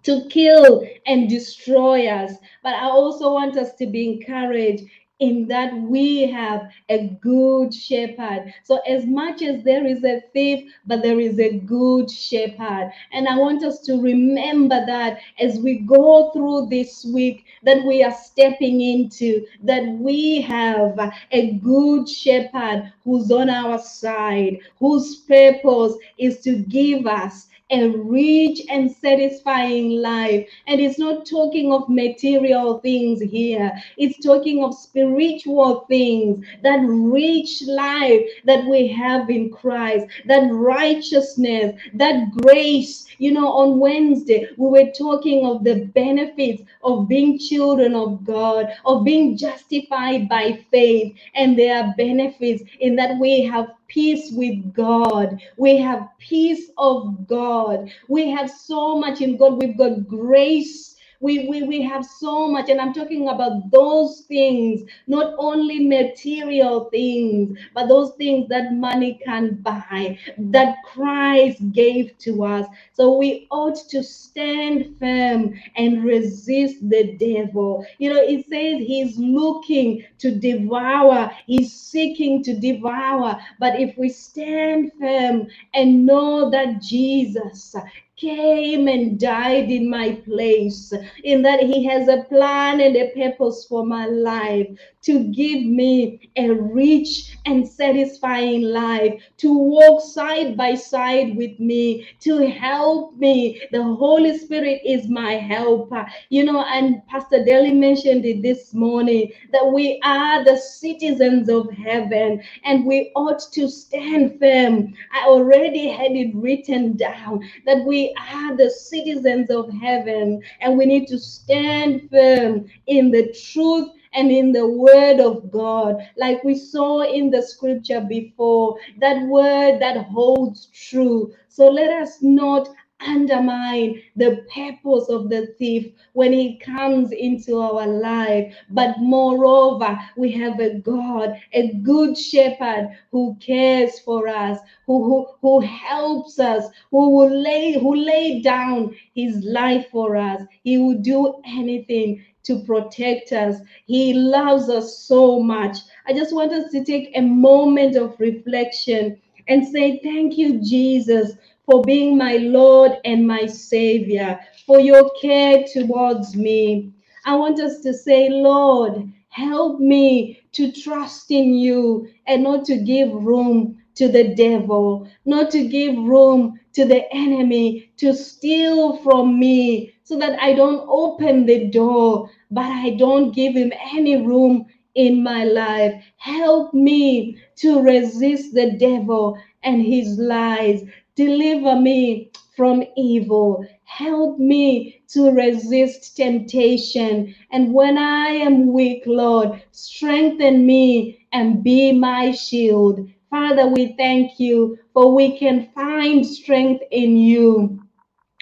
to 0.02 0.26
kill, 0.28 0.84
and 1.06 1.28
destroy 1.28 2.08
us. 2.08 2.32
But 2.62 2.74
I 2.74 2.84
also 2.84 3.32
want 3.32 3.56
us 3.56 3.74
to 3.74 3.86
be 3.86 4.12
encouraged 4.12 4.84
in 5.22 5.46
that 5.46 5.72
we 5.72 6.28
have 6.30 6.68
a 6.88 7.06
good 7.20 7.72
shepherd. 7.72 8.52
So, 8.64 8.80
as 8.88 9.06
much 9.06 9.40
as 9.40 9.62
there 9.62 9.86
is 9.86 10.02
a 10.02 10.20
thief, 10.32 10.68
but 10.84 11.02
there 11.02 11.20
is 11.20 11.38
a 11.38 11.58
good 11.60 12.10
shepherd. 12.10 12.90
And 13.12 13.28
I 13.28 13.38
want 13.38 13.64
us 13.64 13.80
to 13.82 14.00
remember 14.00 14.84
that 14.84 15.20
as 15.38 15.60
we 15.60 15.78
go 15.78 16.30
through 16.32 16.66
this 16.70 17.04
week 17.04 17.44
that 17.62 17.84
we 17.86 18.02
are 18.02 18.12
stepping 18.12 18.80
into, 18.80 19.46
that 19.62 19.86
we 19.86 20.40
have 20.42 20.98
a 21.30 21.52
good 21.58 22.08
shepherd 22.08 22.92
who's 23.04 23.30
on 23.30 23.48
our 23.48 23.78
side, 23.78 24.58
whose 24.80 25.16
purpose 25.20 25.94
is 26.18 26.40
to 26.40 26.56
give 26.56 27.06
us 27.06 27.46
a 27.72 27.88
rich 27.88 28.60
and 28.68 28.90
satisfying 28.90 30.00
life. 30.00 30.46
And 30.66 30.80
it's 30.80 30.98
not 30.98 31.26
talking 31.26 31.72
of 31.72 31.88
material 31.88 32.78
things 32.80 33.20
here, 33.20 33.72
it's 33.96 34.24
talking 34.24 34.62
of 34.62 34.74
spiritual 34.74 35.86
things, 35.88 36.44
that 36.62 36.80
rich 36.84 37.62
life 37.66 38.20
that 38.44 38.66
we 38.66 38.88
have 38.88 39.30
in 39.30 39.50
Christ, 39.50 40.06
that 40.26 40.48
righteousness, 40.52 41.80
that 41.94 42.30
grace. 42.32 43.06
You 43.18 43.32
know, 43.32 43.52
on 43.52 43.78
Wednesday, 43.78 44.48
we 44.56 44.68
were 44.68 44.90
talking 44.92 45.46
of 45.46 45.64
the 45.64 45.86
benefits 45.94 46.62
of 46.82 47.08
being 47.08 47.38
children 47.38 47.94
of 47.94 48.24
God, 48.24 48.68
of 48.84 49.04
being 49.04 49.36
justified 49.36 50.28
by 50.28 50.64
faith. 50.70 51.16
And 51.34 51.58
there 51.58 51.82
are 51.82 51.94
benefits 51.96 52.62
in 52.80 52.96
that 52.96 53.18
we 53.18 53.42
have 53.44 53.68
peace 53.92 54.30
with 54.32 54.74
God. 54.74 55.42
We 55.58 55.78
have 55.78 56.08
peace 56.18 56.70
of 56.78 57.28
God. 57.28 57.92
We 58.08 58.30
have 58.30 58.50
so 58.50 58.98
much 58.98 59.20
in 59.22 59.38
God. 59.38 59.62
We've 59.62 59.78
got 59.78 60.08
grace 60.08 60.91
we, 61.22 61.48
we, 61.48 61.64
we 61.64 61.82
have 61.82 62.04
so 62.06 62.48
much, 62.48 62.70
and 62.70 62.80
I'm 62.80 62.94
talking 62.94 63.28
about 63.28 63.70
those 63.72 64.22
things, 64.28 64.82
not 65.08 65.34
only 65.38 65.86
material 65.88 66.86
things, 66.90 67.58
but 67.74 67.88
those 67.88 68.12
things 68.16 68.48
that 68.50 68.74
money 68.74 69.20
can 69.24 69.56
buy, 69.62 70.18
that 70.38 70.76
Christ 70.84 71.60
gave 71.72 72.18
to 72.20 72.44
us. 72.44 72.66
So 72.94 73.18
we 73.18 73.48
ought 73.50 73.78
to 73.90 74.04
stand 74.04 74.96
firm 75.00 75.54
and 75.76 76.04
resist 76.04 76.88
the 76.90 77.16
devil. 77.18 77.86
You 77.98 78.14
know, 78.14 78.20
it 78.22 78.46
says 78.48 78.86
he's 78.86 79.18
looking 79.18 80.04
to 80.20 80.34
devour, 80.36 81.32
he's 81.46 81.72
seeking 81.74 82.44
to 82.44 82.54
devour. 82.58 83.40
But 83.60 83.80
if 83.80 83.96
we 83.98 84.10
stand 84.10 84.92
firm 85.00 85.48
and 85.74 86.06
know 86.06 86.50
that 86.50 86.82
Jesus 86.82 87.76
came 88.22 88.86
and 88.86 89.18
died 89.18 89.68
in 89.68 89.90
my 89.90 90.12
place, 90.24 90.92
in 91.24 91.42
that 91.42 91.60
He 91.60 91.84
has 91.84 92.06
a 92.06 92.22
plan 92.28 92.80
and 92.80 92.96
a 92.96 93.10
purpose 93.10 93.66
for 93.68 93.84
my 93.84 94.06
life 94.06 94.68
to 95.02 95.24
give 95.32 95.64
me 95.64 96.30
a 96.36 96.48
rich 96.50 97.36
and 97.44 97.66
satisfying 97.66 98.62
life, 98.62 99.20
to 99.38 99.52
walk 99.52 100.00
side 100.00 100.56
by 100.56 100.74
side 100.74 101.36
with 101.36 101.58
me, 101.58 102.06
to 102.20 102.48
help 102.48 103.16
me. 103.16 103.60
The 103.72 103.82
Holy 103.82 104.38
Spirit 104.38 104.80
is 104.84 105.08
my 105.08 105.32
helper. 105.32 106.06
You 106.28 106.44
know, 106.44 106.64
and 106.64 107.04
Pastor 107.08 107.44
Deli 107.44 107.72
mentioned 107.72 108.24
it 108.24 108.42
this 108.42 108.72
morning 108.72 109.32
that 109.52 109.66
we 109.66 110.00
are 110.04 110.44
the 110.44 110.56
citizens 110.56 111.48
of 111.48 111.70
heaven 111.72 112.40
and 112.64 112.86
we 112.86 113.10
ought 113.16 113.40
to 113.52 113.68
stand 113.68 114.38
firm. 114.38 114.94
I 115.12 115.26
already 115.26 115.88
had 115.88 116.12
it 116.12 116.32
written 116.34 116.96
down 116.96 117.42
that 117.66 117.84
we 117.84 118.11
are 118.18 118.56
the 118.56 118.70
citizens 118.70 119.50
of 119.50 119.72
heaven 119.72 120.42
and 120.60 120.78
we 120.78 120.86
need 120.86 121.08
to 121.08 121.18
stand 121.18 122.08
firm 122.10 122.66
in 122.86 123.10
the 123.10 123.34
truth 123.52 123.90
and 124.14 124.30
in 124.30 124.52
the 124.52 124.66
word 124.66 125.20
of 125.20 125.50
God, 125.50 125.96
like 126.16 126.44
we 126.44 126.54
saw 126.54 127.02
in 127.02 127.30
the 127.30 127.42
scripture 127.42 128.00
before, 128.00 128.78
that 129.00 129.22
word 129.26 129.80
that 129.80 130.06
holds 130.06 130.66
true. 130.66 131.32
So 131.48 131.68
let 131.68 131.90
us 131.90 132.18
not 132.22 132.68
undermine 133.06 134.02
the 134.16 134.44
purpose 134.54 135.08
of 135.08 135.28
the 135.28 135.46
thief 135.58 135.92
when 136.12 136.32
he 136.32 136.58
comes 136.58 137.12
into 137.12 137.58
our 137.58 137.86
life. 137.86 138.54
But 138.70 138.96
moreover, 138.98 139.98
we 140.16 140.30
have 140.32 140.60
a 140.60 140.78
God, 140.78 141.40
a 141.52 141.74
good 141.82 142.16
shepherd 142.16 142.96
who 143.10 143.36
cares 143.40 143.98
for 144.00 144.28
us, 144.28 144.58
who, 144.86 145.04
who, 145.04 145.26
who 145.40 145.60
helps 145.60 146.38
us, 146.38 146.66
who 146.90 147.10
will 147.10 147.30
lay, 147.42 147.78
who 147.78 147.94
laid 147.94 148.44
down 148.44 148.94
his 149.14 149.42
life 149.44 149.86
for 149.90 150.16
us. 150.16 150.42
He 150.62 150.78
will 150.78 150.98
do 150.98 151.40
anything 151.44 152.24
to 152.44 152.60
protect 152.64 153.32
us. 153.32 153.56
He 153.86 154.14
loves 154.14 154.68
us 154.68 154.98
so 154.98 155.40
much. 155.40 155.78
I 156.06 156.12
just 156.12 156.34
want 156.34 156.52
us 156.52 156.70
to 156.72 156.84
take 156.84 157.12
a 157.14 157.22
moment 157.22 157.96
of 157.96 158.18
reflection 158.18 159.18
and 159.48 159.66
say, 159.66 160.00
Thank 160.02 160.38
you, 160.38 160.60
Jesus, 160.60 161.32
for 161.66 161.82
being 161.82 162.18
my 162.18 162.38
Lord 162.38 162.92
and 163.04 163.26
my 163.26 163.46
Savior, 163.46 164.40
for 164.66 164.80
your 164.80 165.10
care 165.20 165.64
towards 165.72 166.36
me. 166.36 166.92
I 167.26 167.36
want 167.36 167.60
us 167.60 167.80
to 167.82 167.94
say, 167.94 168.28
Lord, 168.30 169.12
help 169.28 169.80
me 169.80 170.40
to 170.52 170.72
trust 170.72 171.30
in 171.30 171.54
you 171.54 172.08
and 172.26 172.42
not 172.44 172.64
to 172.66 172.78
give 172.78 173.12
room 173.12 173.78
to 173.96 174.08
the 174.08 174.34
devil, 174.34 175.08
not 175.26 175.50
to 175.52 175.68
give 175.68 175.96
room 175.96 176.60
to 176.74 176.84
the 176.84 177.04
enemy 177.14 177.90
to 177.98 178.14
steal 178.14 178.96
from 178.98 179.38
me 179.38 179.94
so 180.04 180.18
that 180.18 180.40
I 180.42 180.54
don't 180.54 180.86
open 180.88 181.46
the 181.46 181.68
door, 181.68 182.30
but 182.50 182.66
I 182.66 182.90
don't 182.98 183.34
give 183.34 183.54
him 183.54 183.72
any 183.94 184.16
room 184.26 184.66
in 184.94 185.22
my 185.22 185.44
life. 185.44 186.02
Help 186.18 186.74
me 186.74 187.38
to 187.56 187.82
resist 187.82 188.54
the 188.54 188.72
devil 188.78 189.38
and 189.62 189.82
his 189.82 190.18
lies. 190.18 190.82
Deliver 191.16 191.80
me 191.80 192.30
from 192.56 192.82
evil. 192.96 193.64
Help 193.84 194.38
me 194.38 195.02
to 195.08 195.30
resist 195.30 196.16
temptation. 196.16 197.34
And 197.50 197.72
when 197.74 197.98
I 197.98 198.28
am 198.28 198.72
weak, 198.72 199.04
Lord, 199.06 199.62
strengthen 199.72 200.66
me 200.66 201.26
and 201.32 201.62
be 201.62 201.92
my 201.92 202.32
shield. 202.32 203.08
Father, 203.30 203.68
we 203.68 203.94
thank 203.96 204.38
you 204.38 204.78
for 204.92 205.14
we 205.14 205.38
can 205.38 205.70
find 205.74 206.26
strength 206.26 206.82
in 206.90 207.16
you. 207.16 207.80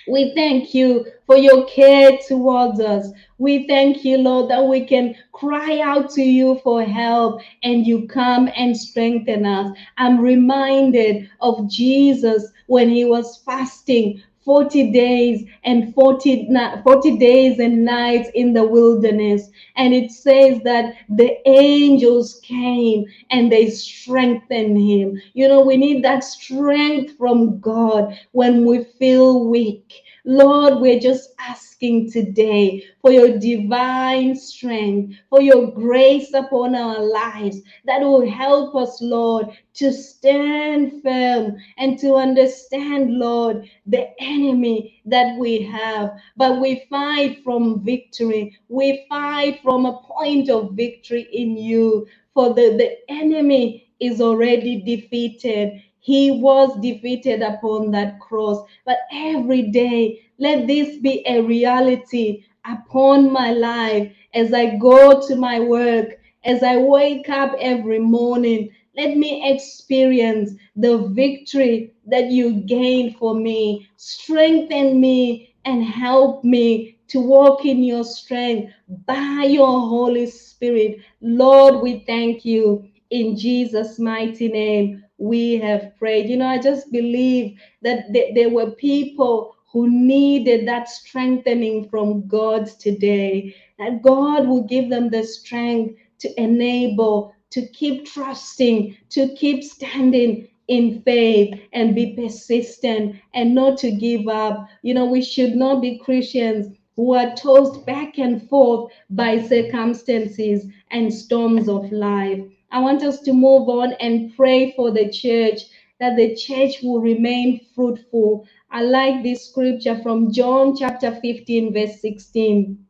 We 0.09 0.35
thank 0.35 0.75
you 0.75 1.07
for 1.31 1.37
your 1.37 1.65
care 1.67 2.19
towards 2.27 2.81
us. 2.81 3.07
We 3.39 3.69
thank 3.69 4.05
you, 4.05 4.19
Lord, 4.19 4.51
that 4.51 4.65
we 4.65 4.85
can 4.85 5.15
cry 5.31 5.79
out 5.79 6.11
to 6.15 6.23
you 6.23 6.59
for 6.65 6.83
help 6.83 7.41
and 7.63 7.87
you 7.87 8.09
come 8.09 8.51
and 8.57 8.77
strengthen 8.77 9.47
us. 9.47 9.79
I'm 9.97 10.21
reminded 10.21 11.31
of 11.41 11.71
Jesus 11.71 12.51
when 12.67 12.89
he 12.89 13.05
was 13.05 13.45
fasting 13.47 14.21
40 14.45 14.91
days 14.91 15.45
and 15.63 15.95
40, 15.95 16.49
40 16.83 17.17
days 17.19 17.61
and 17.61 17.85
nights 17.85 18.29
in 18.35 18.53
the 18.53 18.67
wilderness. 18.67 19.51
And 19.77 19.95
it 19.95 20.11
says 20.11 20.61
that 20.65 20.95
the 21.11 21.37
angels 21.49 22.41
came 22.43 23.05
and 23.31 23.53
they 23.53 23.71
strengthened 23.71 24.79
him. 24.79 25.21
You 25.35 25.47
know, 25.47 25.61
we 25.61 25.77
need 25.77 26.03
that 26.05 26.25
strength 26.25 27.17
from 27.17 27.61
God 27.61 28.19
when 28.33 28.65
we 28.65 28.83
feel 28.99 29.49
weak. 29.49 30.03
Lord, 30.31 30.81
we're 30.81 31.01
just 31.01 31.31
asking 31.41 32.13
today 32.13 32.85
for 33.03 33.13
your 33.13 33.39
divine 33.39 34.37
strength, 34.37 35.17
for 35.31 35.43
your 35.43 35.73
grace 35.73 36.35
upon 36.35 36.77
our 36.77 37.01
lives 37.03 37.61
that 37.87 38.03
will 38.03 38.31
help 38.31 38.77
us, 38.77 39.01
Lord, 39.03 39.49
to 39.75 39.93
stand 39.93 41.03
firm 41.03 41.57
and 41.79 41.99
to 42.01 42.15
understand, 42.17 43.19
Lord, 43.19 43.69
the 43.87 44.09
enemy 44.21 45.03
that 45.07 45.39
we 45.39 45.63
have. 45.65 46.13
But 46.39 46.61
we 46.63 46.87
fight 46.91 47.45
from 47.45 47.85
victory. 47.85 48.59
We 48.69 49.07
fight 49.11 49.61
from 49.65 49.87
a 49.87 50.01
point 50.03 50.51
of 50.51 50.75
victory 50.75 51.29
in 51.33 51.59
you. 51.59 52.07
For 52.35 52.55
the, 52.55 52.77
the 52.79 52.99
enemy 53.13 53.89
is 54.01 54.23
already 54.23 54.83
defeated. 54.83 55.83
He 56.01 56.31
was 56.31 56.79
defeated 56.81 57.43
upon 57.43 57.91
that 57.93 58.19
cross. 58.21 58.67
But 58.85 58.99
every 59.13 59.71
day, 59.71 60.23
let 60.39 60.67
this 60.67 60.97
be 60.97 61.23
a 61.27 61.43
reality 61.43 62.45
upon 62.65 63.33
my 63.33 63.53
life 63.53 64.13
as 64.35 64.53
I 64.53 64.77
go 64.77 65.21
to 65.29 65.37
my 65.37 65.61
work, 65.61 66.19
as 66.45 66.63
I 66.63 66.77
wake 66.77 67.29
up 67.29 67.55
every 67.61 67.99
morning. 67.99 68.71
Let 68.97 69.17
me 69.17 69.51
experience 69.53 70.53
the 70.77 71.09
victory 71.09 71.93
that 72.07 72.31
you 72.31 72.63
gain 72.63 73.15
for 73.15 73.35
me. 73.35 73.89
Strengthen 73.97 75.01
me 75.01 75.55
and 75.65 75.85
help 75.85 76.43
me 76.45 76.97
to 77.09 77.21
walk 77.21 77.65
in 77.65 77.83
your 77.83 78.05
strength 78.05 78.73
by 79.07 79.47
your 79.49 79.81
Holy 79.81 80.27
Spirit. 80.27 80.99
Lord, 81.21 81.83
we 81.83 82.01
thank 82.07 82.45
you 82.45 82.89
in 83.11 83.37
Jesus' 83.37 83.99
mighty 83.99 84.49
name. 84.49 85.05
We 85.21 85.59
have 85.59 85.97
prayed. 85.99 86.29
You 86.31 86.39
know, 86.39 86.49
I 86.49 86.59
just 86.59 86.91
believe 86.93 87.59
that 87.83 88.13
th- 88.13 88.35
there 88.35 88.51
were 88.51 88.73
people 88.73 89.57
who 89.73 89.89
needed 89.89 90.67
that 90.69 90.89
strengthening 90.89 91.89
from 91.91 92.27
God 92.29 92.67
today. 92.81 93.55
That 93.79 94.03
God 94.03 94.49
will 94.49 94.65
give 94.65 94.91
them 94.91 95.11
the 95.11 95.25
strength 95.25 95.97
to 96.21 96.43
enable, 96.43 97.35
to 97.51 97.67
keep 97.69 98.07
trusting, 98.07 98.97
to 99.11 99.35
keep 99.37 99.65
standing 99.65 100.49
in 100.69 101.03
faith 101.03 101.61
and 101.73 101.95
be 101.95 102.15
persistent 102.17 103.17
and 103.35 103.55
not 103.55 103.79
to 103.79 103.93
give 103.93 104.29
up. 104.29 104.69
You 104.83 104.95
know, 104.95 105.07
we 105.07 105.23
should 105.23 105.57
not 105.57 105.83
be 105.83 105.99
Christians 105.99 106.77
who 106.97 107.15
are 107.15 107.35
tossed 107.37 107.87
back 107.87 108.19
and 108.19 108.49
forth 108.49 108.93
by 109.11 109.41
circumstances 109.43 110.67
and 110.91 111.13
storms 111.13 111.69
of 111.69 111.93
life. 111.93 112.41
I 112.73 112.81
want 112.81 113.03
us 113.03 113.21
to 113.23 113.33
move 113.33 113.69
on 113.69 113.95
and 113.95 114.35
pray 114.37 114.73
for 114.73 114.91
the 114.91 115.11
church 115.11 115.63
that 115.99 116.17
the 116.17 116.35
church 116.37 116.83
will 116.83 117.01
remain 117.01 117.61
fruitful. 117.75 118.47
I 118.71 118.83
like 118.83 119.23
this 119.23 119.49
scripture 119.49 120.01
from 120.03 120.33
John 120.33 120.77
chapter 120.77 121.19
15, 121.21 121.73
verse 121.75 122.01
16. 122.01 122.87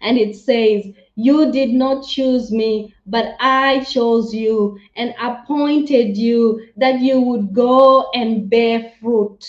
And 0.00 0.18
it 0.18 0.36
says, 0.36 0.86
You 1.16 1.50
did 1.50 1.70
not 1.70 2.06
choose 2.06 2.52
me, 2.52 2.94
but 3.06 3.36
I 3.40 3.84
chose 3.84 4.32
you 4.32 4.78
and 4.96 5.14
appointed 5.20 6.16
you 6.16 6.68
that 6.76 7.00
you 7.00 7.20
would 7.20 7.52
go 7.52 8.10
and 8.14 8.48
bear 8.48 8.92
fruit. 9.00 9.44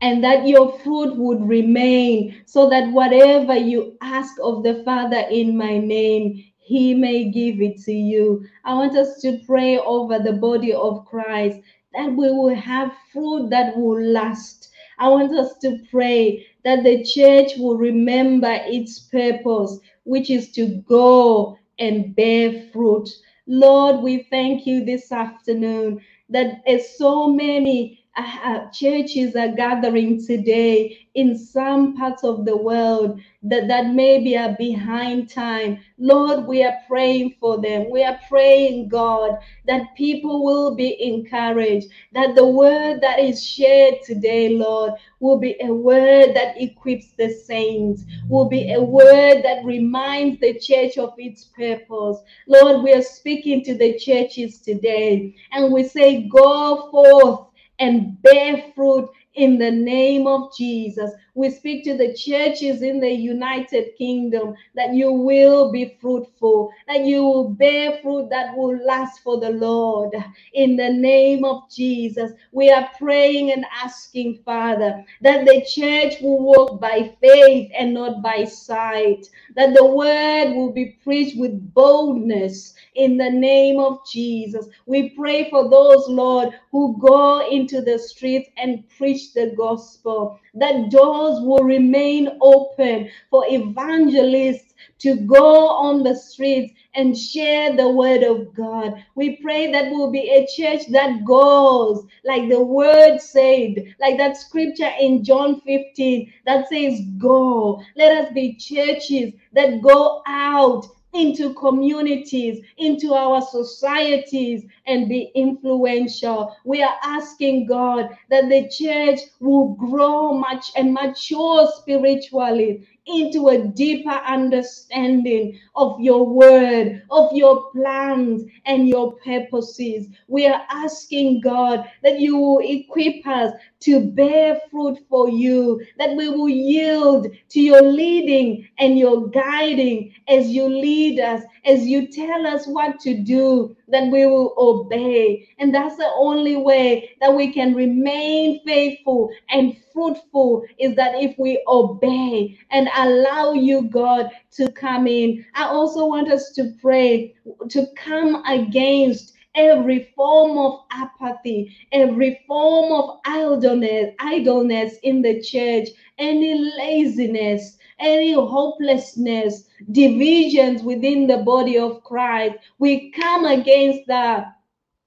And 0.00 0.24
that 0.24 0.48
your 0.48 0.76
fruit 0.80 1.16
would 1.16 1.46
remain, 1.46 2.42
so 2.44 2.68
that 2.70 2.90
whatever 2.90 3.56
you 3.56 3.96
ask 4.02 4.34
of 4.42 4.64
the 4.64 4.82
Father 4.84 5.24
in 5.30 5.56
my 5.56 5.78
name, 5.78 6.42
he 6.72 6.94
may 6.94 7.30
give 7.30 7.60
it 7.60 7.78
to 7.82 7.92
you. 7.92 8.46
I 8.64 8.72
want 8.74 8.96
us 8.96 9.20
to 9.20 9.38
pray 9.46 9.78
over 9.78 10.18
the 10.18 10.32
body 10.32 10.72
of 10.72 11.04
Christ 11.04 11.60
that 11.92 12.10
we 12.10 12.30
will 12.32 12.54
have 12.54 12.92
fruit 13.12 13.50
that 13.50 13.76
will 13.76 14.02
last. 14.02 14.70
I 14.98 15.08
want 15.10 15.32
us 15.38 15.58
to 15.58 15.78
pray 15.90 16.46
that 16.64 16.82
the 16.82 17.04
church 17.04 17.52
will 17.58 17.76
remember 17.76 18.58
its 18.64 19.00
purpose, 19.00 19.80
which 20.04 20.30
is 20.30 20.50
to 20.52 20.82
go 20.88 21.58
and 21.78 22.16
bear 22.16 22.68
fruit. 22.72 23.08
Lord, 23.46 24.02
we 24.02 24.22
thank 24.30 24.66
you 24.66 24.84
this 24.84 25.12
afternoon 25.12 26.00
that 26.30 26.62
as 26.66 26.96
so 26.96 27.28
many 27.28 28.01
uh, 28.16 28.68
churches 28.70 29.34
are 29.36 29.52
gathering 29.52 30.24
today 30.24 30.98
in 31.14 31.36
some 31.36 31.96
parts 31.96 32.24
of 32.24 32.44
the 32.44 32.56
world 32.56 33.18
that, 33.42 33.68
that 33.68 33.86
maybe 33.88 34.36
are 34.36 34.54
behind 34.58 35.30
time. 35.30 35.78
Lord, 35.98 36.46
we 36.46 36.62
are 36.62 36.76
praying 36.86 37.36
for 37.40 37.60
them. 37.60 37.90
We 37.90 38.04
are 38.04 38.18
praying, 38.28 38.88
God, 38.88 39.38
that 39.66 39.94
people 39.96 40.44
will 40.44 40.74
be 40.74 41.02
encouraged, 41.02 41.88
that 42.12 42.34
the 42.34 42.46
word 42.46 43.00
that 43.00 43.18
is 43.18 43.42
shared 43.44 44.02
today, 44.04 44.50
Lord, 44.50 44.92
will 45.20 45.38
be 45.38 45.56
a 45.60 45.72
word 45.72 46.34
that 46.34 46.60
equips 46.60 47.12
the 47.12 47.30
saints, 47.30 48.04
will 48.28 48.48
be 48.48 48.72
a 48.72 48.80
word 48.80 49.42
that 49.42 49.64
reminds 49.64 50.38
the 50.40 50.58
church 50.58 50.98
of 50.98 51.14
its 51.16 51.44
purpose. 51.44 52.18
Lord, 52.46 52.82
we 52.82 52.92
are 52.92 53.02
speaking 53.02 53.64
to 53.64 53.74
the 53.74 53.98
churches 53.98 54.60
today, 54.60 55.34
and 55.52 55.72
we 55.72 55.84
say, 55.84 56.28
Go 56.28 56.90
forth 56.90 57.51
and 57.82 58.22
bear 58.22 58.64
fruit 58.76 59.10
in 59.36 59.58
the 59.58 59.72
name 59.72 60.28
of 60.28 60.56
Jesus. 60.56 61.12
We 61.34 61.48
speak 61.48 61.84
to 61.84 61.96
the 61.96 62.12
churches 62.12 62.82
in 62.82 63.00
the 63.00 63.10
United 63.10 63.96
Kingdom 63.96 64.54
that 64.74 64.92
you 64.92 65.10
will 65.10 65.72
be 65.72 65.96
fruitful, 65.98 66.70
that 66.86 67.06
you 67.06 67.24
will 67.24 67.48
bear 67.48 67.98
fruit 68.02 68.28
that 68.28 68.54
will 68.54 68.76
last 68.84 69.22
for 69.22 69.40
the 69.40 69.48
Lord. 69.48 70.14
In 70.52 70.76
the 70.76 70.90
name 70.92 71.46
of 71.46 71.70
Jesus, 71.70 72.32
we 72.52 72.70
are 72.70 72.90
praying 72.98 73.50
and 73.50 73.64
asking, 73.82 74.42
Father, 74.44 75.02
that 75.22 75.46
the 75.46 75.64
church 75.64 76.20
will 76.20 76.42
walk 76.42 76.78
by 76.80 77.16
faith 77.22 77.70
and 77.78 77.94
not 77.94 78.22
by 78.22 78.44
sight, 78.44 79.26
that 79.56 79.72
the 79.74 79.86
word 79.86 80.54
will 80.54 80.72
be 80.72 80.98
preached 81.02 81.38
with 81.38 81.72
boldness 81.72 82.74
in 82.94 83.16
the 83.16 83.30
name 83.30 83.80
of 83.80 84.00
Jesus. 84.06 84.66
We 84.84 85.10
pray 85.10 85.48
for 85.48 85.70
those, 85.70 86.06
Lord, 86.08 86.50
who 86.70 86.98
go 87.00 87.48
into 87.48 87.80
the 87.80 87.98
streets 87.98 88.50
and 88.58 88.86
preach 88.90 89.32
the 89.32 89.54
gospel, 89.56 90.38
that 90.54 90.90
doors 90.90 91.21
will 91.40 91.64
remain 91.64 92.38
open 92.40 93.10
for 93.30 93.44
evangelists 93.48 94.74
to 94.98 95.16
go 95.16 95.68
on 95.68 96.02
the 96.02 96.14
streets 96.14 96.72
and 96.94 97.16
share 97.16 97.74
the 97.76 97.88
word 97.88 98.22
of 98.22 98.54
God. 98.54 99.02
We 99.14 99.36
pray 99.36 99.72
that 99.72 99.90
we'll 99.90 100.10
be 100.10 100.30
a 100.30 100.46
church 100.46 100.86
that 100.90 101.24
goes, 101.24 102.06
like 102.24 102.48
the 102.48 102.62
word 102.62 103.20
said, 103.20 103.94
like 104.00 104.16
that 104.18 104.36
scripture 104.36 104.90
in 105.00 105.24
John 105.24 105.60
15 105.62 106.32
that 106.46 106.68
says, 106.68 107.00
Go. 107.18 107.82
Let 107.96 108.24
us 108.26 108.32
be 108.32 108.54
churches 108.54 109.32
that 109.52 109.82
go 109.82 110.22
out 110.26 110.86
into 111.12 111.52
communities, 111.54 112.64
into 112.78 113.14
our 113.14 113.42
societies, 113.42 114.64
and 114.86 115.08
be 115.08 115.30
influential. 115.34 116.56
We 116.64 116.82
are 116.82 116.94
asking 117.02 117.66
God 117.66 118.08
that 118.30 118.48
the 118.48 118.68
church 118.68 119.20
will 119.40 119.74
grow 119.74 120.32
much 120.32 120.66
and 120.76 120.94
mature 120.94 121.68
spiritually 121.76 122.86
into 123.06 123.48
a 123.48 123.66
deeper 123.68 124.10
understanding 124.10 125.58
of 125.76 126.00
your 126.00 126.26
word, 126.26 127.02
of 127.10 127.32
your 127.32 127.70
plans 127.72 128.44
and 128.66 128.88
your 128.88 129.14
purposes. 129.16 130.08
We 130.28 130.46
are 130.46 130.62
asking 130.70 131.40
God 131.42 131.84
that 132.02 132.20
you 132.20 132.36
will 132.36 132.60
equip 132.62 133.26
us 133.26 133.52
to 133.80 134.00
bear 134.00 134.60
fruit 134.70 134.98
for 135.08 135.28
you, 135.28 135.82
that 135.98 136.16
we 136.16 136.28
will 136.28 136.48
yield 136.48 137.28
to 137.50 137.60
your 137.60 137.82
leading 137.82 138.68
and 138.78 138.98
your 138.98 139.28
guiding 139.30 140.14
as 140.28 140.48
you 140.48 140.68
lead 140.68 141.20
us, 141.20 141.42
as 141.64 141.86
you 141.86 142.06
tell 142.08 142.46
us 142.46 142.66
what 142.66 143.00
to 143.00 143.18
do, 143.22 143.76
that 143.92 144.10
we 144.10 144.26
will 144.26 144.54
obey. 144.58 145.48
And 145.58 145.74
that's 145.74 145.96
the 145.96 146.10
only 146.16 146.56
way 146.56 147.10
that 147.20 147.34
we 147.34 147.52
can 147.52 147.74
remain 147.74 148.60
faithful 148.66 149.30
and 149.50 149.76
fruitful 149.92 150.64
is 150.78 150.96
that 150.96 151.14
if 151.16 151.38
we 151.38 151.62
obey 151.68 152.58
and 152.70 152.88
allow 152.96 153.52
you, 153.52 153.88
God, 153.90 154.30
to 154.52 154.70
come 154.72 155.06
in. 155.06 155.44
I 155.54 155.64
also 155.64 156.06
want 156.06 156.30
us 156.30 156.50
to 156.52 156.72
pray 156.80 157.34
to 157.70 157.86
come 157.96 158.44
against 158.46 159.34
every 159.54 160.12
form 160.16 160.58
of 160.58 160.80
apathy, 160.92 161.76
every 161.92 162.40
form 162.46 162.92
of 162.92 163.20
idleness, 163.26 164.14
idleness 164.20 164.96
in 165.02 165.22
the 165.22 165.42
church, 165.42 165.88
any 166.18 166.54
laziness, 166.78 167.78
any 168.02 168.32
hopelessness, 168.32 169.68
divisions 169.90 170.82
within 170.82 171.26
the 171.26 171.38
body 171.38 171.78
of 171.78 172.02
Christ. 172.04 172.56
We 172.78 173.10
come 173.12 173.44
against 173.46 174.06
that 174.08 174.56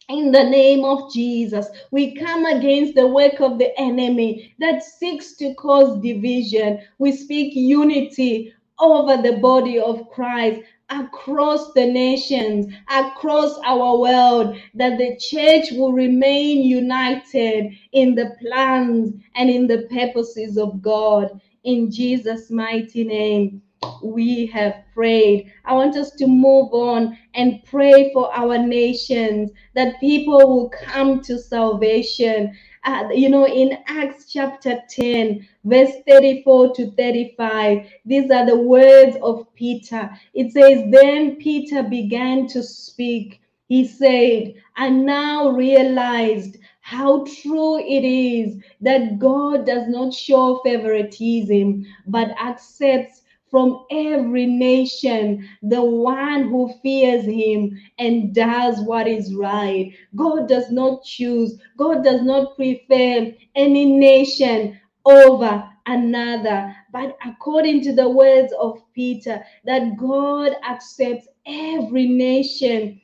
in 0.08 0.31
the 0.31 0.43
name 0.43 0.86
of 0.86 1.12
Jesus, 1.12 1.67
we 1.89 2.13
come 2.13 2.45
against 2.45 2.93
the 2.93 3.08
work 3.08 3.41
of 3.41 3.58
the 3.58 3.77
enemy 3.79 4.53
that 4.60 4.84
seeks 4.84 5.36
to 5.38 5.55
cause 5.55 5.99
division. 5.99 6.79
We 6.99 7.12
speak 7.12 7.55
unity 7.55 8.53
over 8.77 9.19
the 9.19 9.38
body 9.38 9.79
of 9.79 10.08
Christ 10.10 10.62
across 10.89 11.73
the 11.73 11.88
nations, 11.88 12.71
across 12.88 13.58
our 13.65 13.97
world, 13.97 14.58
that 14.75 14.99
the 14.99 15.17
church 15.17 15.71
will 15.71 15.93
remain 15.93 16.62
united 16.62 17.71
in 17.91 18.13
the 18.13 18.36
plans 18.39 19.12
and 19.36 19.49
in 19.49 19.65
the 19.65 19.88
purposes 19.89 20.58
of 20.58 20.84
God. 20.84 21.41
In 21.65 21.89
Jesus' 21.89 22.51
mighty 22.51 23.04
name 23.04 23.63
we 24.04 24.45
have 24.47 24.84
prayed. 24.93 25.51
I 25.65 25.73
want 25.73 25.97
us 25.97 26.12
to 26.12 26.28
move 26.28 26.71
on 26.73 27.17
and 27.34 27.63
pray 27.65 28.13
for 28.13 28.32
our 28.36 28.60
nations 28.60 29.49
that 29.73 29.99
people 29.99 30.38
will 30.38 30.69
come 30.69 31.21
to 31.23 31.39
salvation. 31.39 32.56
Uh, 32.84 33.10
you 33.12 33.30
know, 33.30 33.47
in 33.47 33.80
Acts 33.88 34.32
chapter 34.32 34.80
10, 34.89 35.47
verse 35.63 35.91
34 36.08 36.75
to 36.75 36.91
35, 36.91 37.88
these 38.06 38.30
are 38.30 38.45
the 38.45 38.60
words 38.60 39.17
of 39.23 39.51
Peter. 39.56 40.12
It 40.36 40.51
says, 40.54 40.84
Then 40.91 41.38
Peter 41.38 41.82
began 41.82 42.45
to 42.49 42.62
speak. 42.62 43.41
He 43.67 43.88
said, 43.88 44.54
I 44.78 44.89
now 44.89 45.49
realized 45.49 46.58
how 46.86 47.26
true 47.41 47.80
it 47.80 48.06
is 48.06 48.63
that 48.80 49.17
God 49.17 49.65
does 49.65 49.88
not 49.88 50.13
show 50.13 50.62
favoritism, 50.63 51.84
but 52.06 52.30
accepts 52.39 53.24
from 53.50 53.86
every 53.89 54.45
nation, 54.45 55.50
the 55.63 55.84
one 55.84 56.48
who 56.48 56.71
fears 56.84 57.26
him 57.26 57.76
and 57.98 58.36
does 58.36 58.82
what 58.82 59.08
is 59.08 59.34
right. 59.34 59.95
God 60.15 60.48
does 60.48 60.69
not 60.69 61.04
choose, 61.04 61.60
God 61.76 62.04
does 62.04 62.21
not 62.21 62.56
prefer 62.56 63.34
any 63.56 63.86
nation 63.86 64.80
over 65.06 65.67
another. 65.88 66.71
But 66.93 67.17
according 67.26 67.82
to 67.86 67.95
the 67.95 68.08
words 68.08 68.54
of 68.60 68.80
Peter, 68.93 69.43
that 69.63 69.98
God 69.98 70.52
accepts 70.63 71.28
every 71.48 72.06
nation 72.06 73.02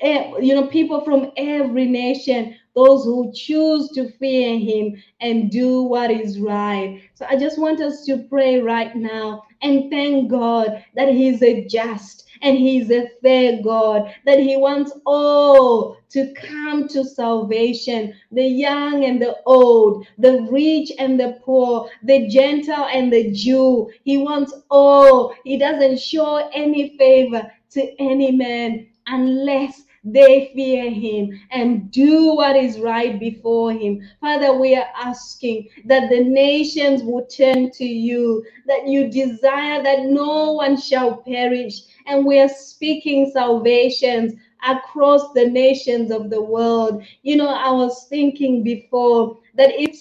eh, 0.00 0.32
you 0.40 0.54
know, 0.54 0.66
people 0.66 1.04
from 1.04 1.32
every 1.36 1.86
nation 1.86 2.56
those 2.78 3.04
who 3.04 3.32
choose 3.34 3.88
to 3.90 4.10
fear 4.18 4.58
him 4.58 5.02
and 5.20 5.50
do 5.50 5.82
what 5.82 6.10
is 6.10 6.38
right. 6.38 7.02
So 7.14 7.26
I 7.28 7.36
just 7.36 7.58
want 7.58 7.80
us 7.80 8.04
to 8.06 8.24
pray 8.30 8.60
right 8.60 8.94
now 8.94 9.44
and 9.62 9.90
thank 9.90 10.30
God 10.30 10.84
that 10.94 11.08
he 11.08 11.28
is 11.28 11.42
a 11.42 11.66
just 11.66 12.28
and 12.42 12.56
He's 12.56 12.90
a 12.90 13.08
fair 13.22 13.60
God, 13.62 14.14
that 14.24 14.38
He 14.38 14.56
wants 14.56 14.92
all 15.06 15.96
to 16.10 16.32
come 16.34 16.88
to 16.88 17.04
salvation 17.04 18.14
the 18.32 18.44
young 18.44 19.04
and 19.04 19.20
the 19.20 19.36
old, 19.46 20.06
the 20.18 20.46
rich 20.50 20.92
and 20.98 21.18
the 21.18 21.38
poor, 21.44 21.88
the 22.02 22.28
Gentile 22.28 22.88
and 22.92 23.12
the 23.12 23.30
Jew. 23.32 23.90
He 24.04 24.18
wants 24.18 24.54
all. 24.70 25.34
He 25.44 25.58
doesn't 25.58 25.98
show 25.98 26.48
any 26.54 26.96
favor 26.96 27.50
to 27.70 28.00
any 28.00 28.32
man 28.32 28.86
unless 29.06 29.82
they 30.04 30.50
fear 30.54 30.90
him 30.90 31.38
and 31.50 31.90
do 31.90 32.34
what 32.34 32.56
is 32.56 32.78
right 32.80 33.18
before 33.18 33.72
him. 33.72 34.00
Father, 34.20 34.58
we 34.58 34.74
are 34.74 34.88
asking 34.94 35.68
that 35.86 36.08
the 36.08 36.22
nations 36.22 37.02
will 37.02 37.26
turn 37.26 37.70
to 37.72 37.84
you, 37.84 38.44
that 38.66 38.86
you 38.86 39.10
desire 39.10 39.82
that 39.82 40.04
no 40.04 40.52
one 40.52 40.76
shall 40.80 41.16
perish. 41.18 41.80
And 42.06 42.24
we 42.24 42.38
are 42.40 42.48
speaking 42.48 43.30
salvations 43.32 44.34
across 44.66 45.32
the 45.32 45.48
nations 45.48 46.10
of 46.10 46.30
the 46.30 46.42
world. 46.42 47.02
You 47.22 47.36
know, 47.36 47.48
I 47.48 47.70
was 47.70 48.06
thinking 48.08 48.62
before 48.62 49.38
that 49.56 49.70
if 49.78 49.96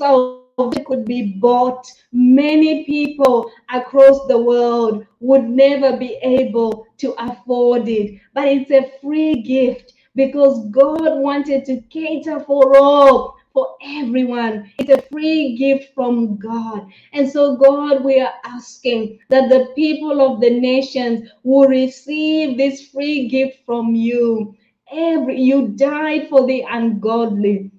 salvation 0.58 0.86
could 0.86 1.06
be 1.06 1.34
bought, 1.34 1.88
many 2.12 2.84
people 2.86 3.52
across 3.72 4.26
the 4.28 4.38
world 4.38 5.06
would 5.20 5.44
never 5.48 5.98
be 5.98 6.18
able 6.24 6.88
to 6.98 7.14
afford 7.20 7.88
it. 7.88 8.20
But 8.34 8.48
it's 8.48 8.72
a 8.72 8.92
free 9.00 9.42
gift 9.44 9.94
because 10.16 10.68
God 10.72 11.20
wanted 11.20 11.64
to 11.66 11.82
cater 11.90 12.40
for 12.40 12.76
all, 12.76 13.38
for 13.54 13.76
everyone. 13.84 14.72
It's 14.80 14.90
a 14.90 15.02
free 15.12 15.56
gift 15.58 15.94
from 15.94 16.38
God. 16.38 16.88
And 17.14 17.30
so, 17.30 17.56
God, 17.58 18.04
we 18.04 18.20
are 18.20 18.34
asking 18.44 19.20
that 19.30 19.50
the 19.50 19.72
people 19.76 20.22
of 20.22 20.42
the 20.42 20.60
nations 20.60 21.30
will 21.44 21.68
receive 21.70 22.58
this 22.58 22.88
free 22.88 23.28
gift 23.28 23.60
from 23.66 23.94
you. 23.94 24.56
Every 24.92 25.40
you 25.40 25.68
died 25.68 26.30
for 26.30 26.48
the 26.48 26.64
ungodly. 26.68 27.72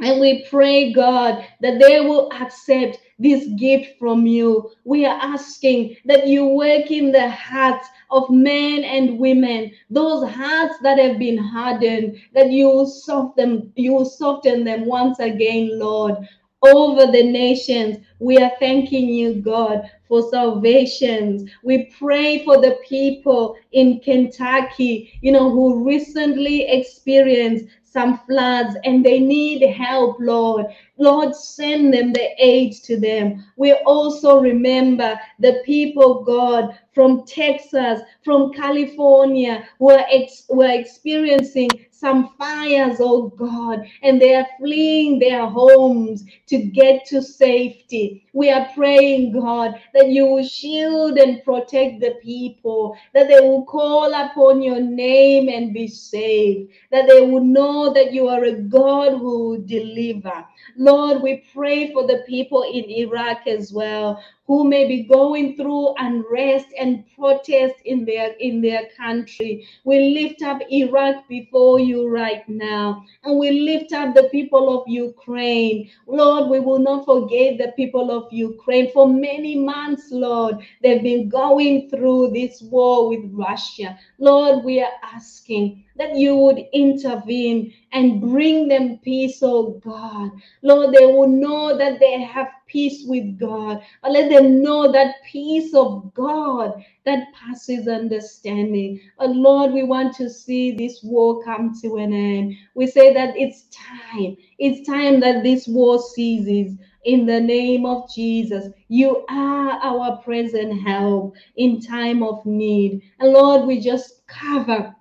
And 0.00 0.18
we 0.18 0.46
pray, 0.48 0.92
God, 0.92 1.46
that 1.60 1.78
they 1.78 2.00
will 2.00 2.30
accept 2.32 2.98
this 3.18 3.46
gift 3.58 3.98
from 3.98 4.26
you. 4.26 4.70
We 4.84 5.04
are 5.04 5.18
asking 5.20 5.96
that 6.06 6.26
you 6.26 6.46
work 6.46 6.90
in 6.90 7.12
the 7.12 7.28
hearts 7.28 7.86
of 8.10 8.30
men 8.30 8.82
and 8.82 9.18
women, 9.18 9.72
those 9.90 10.28
hearts 10.30 10.76
that 10.82 10.98
have 10.98 11.18
been 11.18 11.36
hardened, 11.36 12.18
that 12.32 12.50
you 12.50 12.66
will 12.66 12.86
soften, 12.86 13.72
you 13.76 13.92
will 13.92 14.06
soften 14.06 14.64
them 14.64 14.86
once 14.86 15.18
again, 15.18 15.78
Lord. 15.78 16.16
Over 16.62 17.10
the 17.10 17.22
nations, 17.22 17.98
we 18.18 18.36
are 18.36 18.52
thanking 18.58 19.08
you, 19.08 19.36
God, 19.36 19.90
for 20.06 20.28
salvations. 20.30 21.50
We 21.62 21.90
pray 21.98 22.44
for 22.44 22.60
the 22.60 22.78
people 22.86 23.56
in 23.72 24.00
Kentucky, 24.00 25.18
you 25.22 25.32
know, 25.32 25.50
who 25.50 25.82
recently 25.86 26.68
experienced 26.68 27.64
some 27.90 28.18
floods 28.26 28.76
and 28.84 29.04
they 29.04 29.20
need 29.20 29.62
help, 29.68 30.16
Lord. 30.20 30.66
Lord, 30.98 31.34
send 31.34 31.94
them 31.94 32.12
the 32.12 32.30
aid 32.38 32.74
to 32.84 32.98
them. 33.00 33.44
We 33.56 33.72
also 33.72 34.40
remember 34.40 35.18
the 35.38 35.62
people, 35.64 36.24
God, 36.24 36.78
from 36.94 37.24
Texas, 37.26 38.00
from 38.24 38.52
California, 38.52 39.66
who 39.78 39.90
are, 39.90 40.06
ex- 40.10 40.44
who 40.48 40.62
are 40.62 40.72
experiencing 40.78 41.70
some 41.90 42.30
fires, 42.38 42.96
oh 43.00 43.28
God, 43.28 43.86
and 44.02 44.20
they 44.20 44.34
are 44.34 44.46
fleeing 44.58 45.18
their 45.18 45.46
homes 45.46 46.24
to 46.46 46.58
get 46.58 47.04
to 47.06 47.22
safety. 47.22 48.26
We 48.32 48.50
are 48.50 48.68
praying, 48.74 49.32
God, 49.32 49.80
that 49.94 50.08
you 50.08 50.26
will 50.26 50.44
shield 50.44 51.18
and 51.18 51.42
protect 51.44 52.00
the 52.00 52.14
people, 52.22 52.96
that 53.14 53.28
they 53.28 53.40
will 53.40 53.64
call 53.64 54.12
upon 54.14 54.62
your 54.62 54.80
name 54.80 55.48
and 55.48 55.72
be 55.72 55.86
saved, 55.88 56.70
that 56.90 57.06
they 57.08 57.20
will 57.20 57.44
know 57.44 57.79
that 57.88 58.12
you 58.12 58.28
are 58.28 58.44
a 58.44 58.52
God 58.52 59.12
who 59.12 59.48
will 59.48 59.60
deliver. 59.62 60.44
Lord, 60.76 61.22
we 61.22 61.44
pray 61.54 61.92
for 61.92 62.06
the 62.06 62.22
people 62.28 62.62
in 62.62 62.84
Iraq 62.84 63.46
as 63.46 63.72
well 63.72 64.22
who 64.50 64.64
may 64.64 64.84
be 64.84 65.04
going 65.04 65.54
through 65.54 65.94
unrest 65.98 66.66
and 66.76 67.04
protest 67.14 67.76
in 67.84 68.04
their 68.04 68.32
in 68.40 68.60
their 68.60 68.88
country. 68.96 69.64
We 69.84 69.96
lift 70.18 70.42
up 70.42 70.60
Iraq 70.68 71.28
before 71.28 71.78
you 71.78 72.08
right 72.08 72.42
now, 72.48 73.04
and 73.22 73.38
we 73.38 73.52
lift 73.52 73.92
up 73.92 74.12
the 74.12 74.28
people 74.32 74.76
of 74.76 74.88
Ukraine. 74.88 75.88
Lord, 76.08 76.50
we 76.50 76.58
will 76.58 76.80
not 76.80 77.04
forget 77.04 77.58
the 77.58 77.70
people 77.76 78.10
of 78.10 78.32
Ukraine. 78.32 78.90
For 78.90 79.06
many 79.06 79.54
months, 79.54 80.08
Lord, 80.10 80.56
they've 80.82 81.00
been 81.10 81.28
going 81.28 81.88
through 81.88 82.32
this 82.32 82.60
war 82.60 83.08
with 83.08 83.30
Russia. 83.30 83.96
Lord, 84.18 84.64
we 84.64 84.82
are 84.82 84.96
asking 85.14 85.84
that 85.96 86.16
you 86.16 86.34
would 86.34 86.58
intervene 86.72 87.72
and 87.92 88.20
bring 88.20 88.66
them 88.66 88.98
peace, 88.98 89.38
oh 89.42 89.80
God. 89.84 90.32
Lord, 90.62 90.94
they 90.94 91.06
will 91.06 91.28
know 91.28 91.76
that 91.76 92.00
they 92.00 92.20
have 92.22 92.48
peace 92.70 93.04
with 93.06 93.38
God. 93.38 93.82
But 94.02 94.12
let 94.12 94.30
them 94.30 94.62
know 94.62 94.92
that 94.92 95.16
peace 95.30 95.74
of 95.74 96.14
God 96.14 96.84
that 97.06 97.28
passes 97.34 97.88
understanding. 97.88 99.00
But 99.18 99.30
Lord, 99.30 99.72
we 99.72 99.84
want 99.84 100.16
to 100.16 100.30
see 100.30 100.72
this 100.72 101.02
war 101.02 101.42
come 101.44 101.74
to 101.82 101.96
an 101.98 102.12
end. 102.14 102.54
We 102.74 102.86
say 102.86 103.14
that 103.14 103.36
it's 103.36 103.64
time. 103.70 104.36
It's 104.58 104.88
time 104.88 105.20
that 105.20 105.42
this 105.44 105.68
war 105.68 106.00
ceases. 106.00 106.76
In 107.04 107.26
the 107.26 107.40
name 107.40 107.86
of 107.86 108.12
Jesus, 108.14 108.72
you 108.88 109.24
are 109.30 109.70
our 109.82 110.18
present 110.18 110.82
help 110.86 111.34
in 111.56 111.80
time 111.80 112.22
of 112.22 112.44
need. 112.46 113.02
And 113.20 113.32
Lord, 113.32 113.66
we 113.66 113.80
just 113.80 114.26
cover 114.28 114.94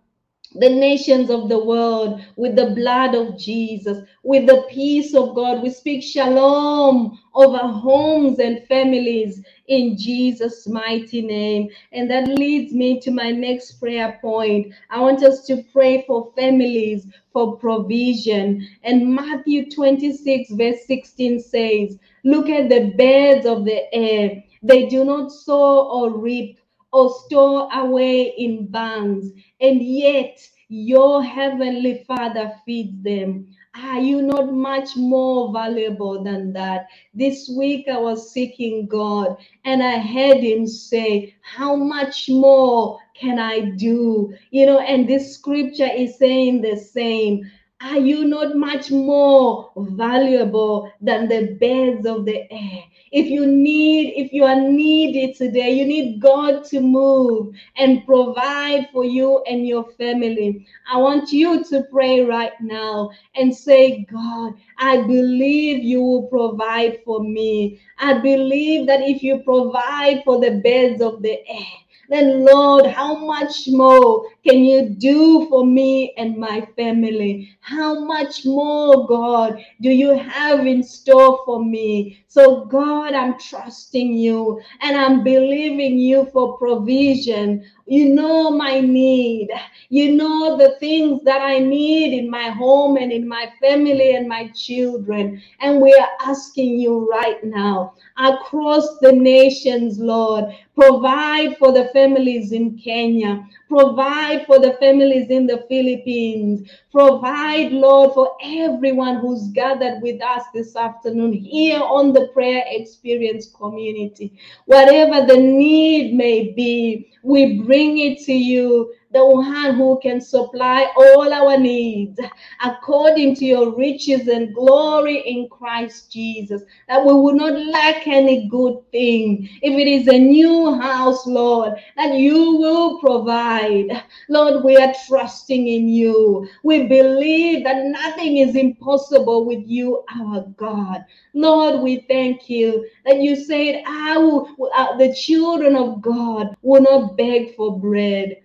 the 0.56 0.70
nations 0.70 1.30
of 1.30 1.48
the 1.48 1.64
world 1.64 2.22
with 2.36 2.56
the 2.56 2.72
blood 2.72 3.14
of 3.14 3.38
Jesus, 3.38 4.00
with 4.24 4.48
the 4.48 4.66
peace 4.70 5.14
of 5.14 5.36
God. 5.36 5.62
We 5.62 5.70
speak 5.70 6.04
shalom 6.04 7.20
over 7.36 7.58
homes 7.58 8.40
and 8.40 8.66
families 8.68 9.44
in 9.68 9.96
Jesus' 9.98 10.68
mighty 10.68 11.22
name. 11.22 11.70
And 11.92 12.10
that 12.10 12.28
leads 12.28 12.74
me 12.74 13.00
to 13.02 13.12
my 13.12 13.32
next 13.32 13.74
prayer 13.74 14.18
point. 14.22 14.74
I 14.90 15.00
want 15.00 15.24
us 15.24 15.46
to 15.48 15.64
pray 15.72 16.04
for 16.08 16.32
families 16.36 17.06
for 17.32 17.58
provision. 17.58 18.68
And 18.84 19.14
Matthew 19.14 19.70
26, 19.70 20.52
verse 20.52 20.86
16 20.88 21.40
says, 21.42 21.98
Look 22.24 22.50
at 22.50 22.70
the 22.70 22.94
birds 22.98 23.46
of 23.46 23.66
the 23.66 23.94
air. 23.94 24.44
They 24.64 24.88
do 24.88 25.06
not 25.06 25.32
sow 25.32 25.88
or 25.90 26.18
reap 26.18 26.60
or 26.94 27.10
store 27.26 27.70
away 27.74 28.34
in 28.38 28.68
barns, 28.68 29.32
and 29.62 29.82
yet 29.84 30.40
your 30.70 31.24
heavenly 31.24 32.04
Father 32.08 32.54
feeds 32.66 33.04
them. 33.04 33.48
Are 33.76 34.00
you 34.00 34.22
not 34.24 34.54
much 34.54 34.98
more 34.98 35.54
valuable 35.54 36.24
than 36.24 36.54
that? 36.54 36.88
This 37.14 37.50
week 37.58 37.88
I 37.92 38.00
was 38.00 38.32
seeking 38.34 38.88
God 38.88 39.38
and 39.66 39.84
I 39.84 40.00
heard 40.00 40.38
Him 40.40 40.68
say, 40.68 41.36
How 41.42 41.76
much 41.76 42.30
more 42.30 43.00
can 43.16 43.40
I 43.40 43.62
do? 43.78 44.34
You 44.52 44.66
know, 44.68 44.80
and 44.80 45.08
this 45.08 45.34
scripture 45.36 45.90
is 45.96 46.18
saying 46.18 46.62
the 46.62 46.78
same. 46.78 47.50
Are 47.82 47.98
you 47.98 48.26
not 48.26 48.58
much 48.58 48.92
more 48.92 49.72
valuable 49.78 50.92
than 51.00 51.30
the 51.30 51.58
birds 51.60 52.06
of 52.06 52.26
the 52.26 52.52
air? 52.52 52.84
If 53.12 53.28
you 53.28 53.46
need, 53.46 54.16
if 54.18 54.34
you 54.34 54.44
are 54.44 54.60
needy 54.60 55.34
today, 55.34 55.72
you 55.72 55.86
need 55.86 56.20
God 56.20 56.66
to 56.66 56.82
move 56.82 57.56
and 57.78 58.06
provide 58.06 58.90
for 58.92 59.06
you 59.06 59.44
and 59.48 59.66
your 59.66 59.86
family. 59.94 60.68
I 60.92 60.98
want 60.98 61.32
you 61.32 61.64
to 61.66 61.84
pray 61.92 62.20
right 62.22 62.52
now 62.60 63.12
and 63.36 63.56
say, 63.56 64.04
God, 64.12 64.56
I 64.78 64.98
believe 64.98 65.82
you 65.82 66.02
will 66.04 66.24
provide 66.28 67.00
for 67.06 67.22
me. 67.24 67.80
I 67.98 68.20
believe 68.20 68.88
that 68.88 69.02
if 69.02 69.24
you 69.24 69.40
provide 69.40 70.24
for 70.26 70.40
the 70.40 70.60
birds 70.62 71.02
of 71.02 71.22
the 71.22 71.40
air, 71.48 71.78
then 72.10 72.44
Lord, 72.44 72.88
how 72.88 73.24
much 73.26 73.68
more 73.68 74.26
can 74.44 74.66
you 74.66 74.90
do 74.90 75.48
for 75.48 75.64
me 75.66 76.14
and 76.18 76.38
my 76.38 76.68
family? 76.76 77.56
How 77.62 78.04
much 78.04 78.46
more, 78.46 79.08
God, 79.08 79.64
do 79.82 79.92
you 79.92 80.18
have 80.18 80.66
in 80.66 80.82
store 80.82 81.40
for 81.46 81.64
me? 81.64 82.24
So, 82.28 82.66
God, 82.66 83.14
I'm 83.14 83.38
trusting 83.38 84.14
you 84.14 84.60
and 84.82 84.98
I'm 84.98 85.24
believing 85.24 86.00
you 86.00 86.28
for 86.34 86.58
provision. 86.58 87.64
You 87.86 88.14
know 88.14 88.52
my 88.52 88.80
need. 88.80 89.50
You 89.90 90.16
know 90.16 90.58
the 90.58 90.78
things 90.80 91.24
that 91.24 91.42
I 91.42 91.60
need 91.60 92.18
in 92.18 92.30
my 92.30 92.50
home 92.50 92.98
and 92.98 93.12
in 93.12 93.28
my 93.28 93.52
family 93.62 94.16
and 94.16 94.28
my 94.28 94.48
children. 94.50 95.42
And 95.60 95.82
we 95.82 95.94
are 95.94 96.10
asking 96.22 96.80
you 96.80 97.10
right 97.10 97.44
now 97.44 97.94
across 98.18 99.00
the 99.00 99.12
nations, 99.12 100.00
Lord, 100.00 100.46
provide 100.76 101.58
for 101.58 101.72
the 101.72 101.90
families 102.00 102.54
in 102.54 102.78
Kenya. 102.78 103.46
Provide 103.68 104.46
for 104.46 104.58
the 104.58 104.74
families 104.80 105.30
in 105.30 105.46
the 105.46 105.66
Philippines. 105.68 106.70
Provide, 106.92 107.72
Lord, 107.74 108.14
for 108.14 108.38
everyone 108.42 109.18
who's 109.18 109.50
gathered 109.50 110.02
with 110.02 110.22
us 110.22 110.44
this 110.54 110.76
afternoon 110.78 111.34
here 111.34 111.82
on 111.82 112.14
the 112.14 112.30
prayer 112.34 112.64
experience 112.68 113.52
community. 113.54 114.32
Whatever 114.66 115.26
the 115.26 115.38
need 115.38 116.14
may 116.14 116.54
be, 116.54 117.12
we 117.22 117.60
bring 117.60 117.98
it 117.98 118.20
to 118.26 118.34
you 118.34 118.94
the 119.12 119.26
one 119.26 119.74
who 119.76 120.00
can 120.04 120.22
supply 120.22 120.88
all 120.96 121.34
our 121.34 121.58
needs 121.58 122.20
according 122.64 123.36
to 123.36 123.46
your 123.46 123.76
riches 123.76 124.28
and 124.28 124.54
glory 124.54 125.20
in 125.22 125.50
Christ 125.50 126.12
Jesus, 126.12 126.62
that 126.88 127.04
we 127.04 127.14
will 127.14 127.34
not 127.34 127.54
lack 127.60 128.06
any 128.06 128.48
good 128.48 128.78
thing. 128.92 129.50
If 129.64 129.74
it 129.80 129.88
is 129.88 130.08
a 130.08 130.20
new 130.20 130.80
house, 130.80 131.26
Lord, 131.26 131.74
that 131.98 132.14
you 132.14 132.58
will 132.58 133.00
provide. 133.00 134.04
Lord, 134.30 134.64
we 134.64 134.78
are 134.78 134.94
trusting 135.08 135.68
in 135.68 135.88
you. 135.88 136.48
We 136.64 136.88
believe 136.88 137.64
that 137.64 137.86
nothing 137.86 138.38
is 138.38 138.56
impossible 138.56 139.46
with 139.46 139.64
you, 139.66 140.04
our 140.16 140.42
God. 140.56 141.04
Lord, 141.34 141.82
we 141.82 142.06
thank 142.08 142.48
you 142.48 142.88
that 143.06 143.18
you 143.18 143.36
said, 143.36 143.82
I 143.88 144.20
will, 144.20 144.70
uh, 144.76 144.98
the 144.98 145.16
children 145.16 145.76
of 145.76 146.00
God 146.02 146.56
will 146.62 146.82
not 146.82 147.18
beg 147.18 147.56
for 147.56 147.80
bread. 147.80 148.44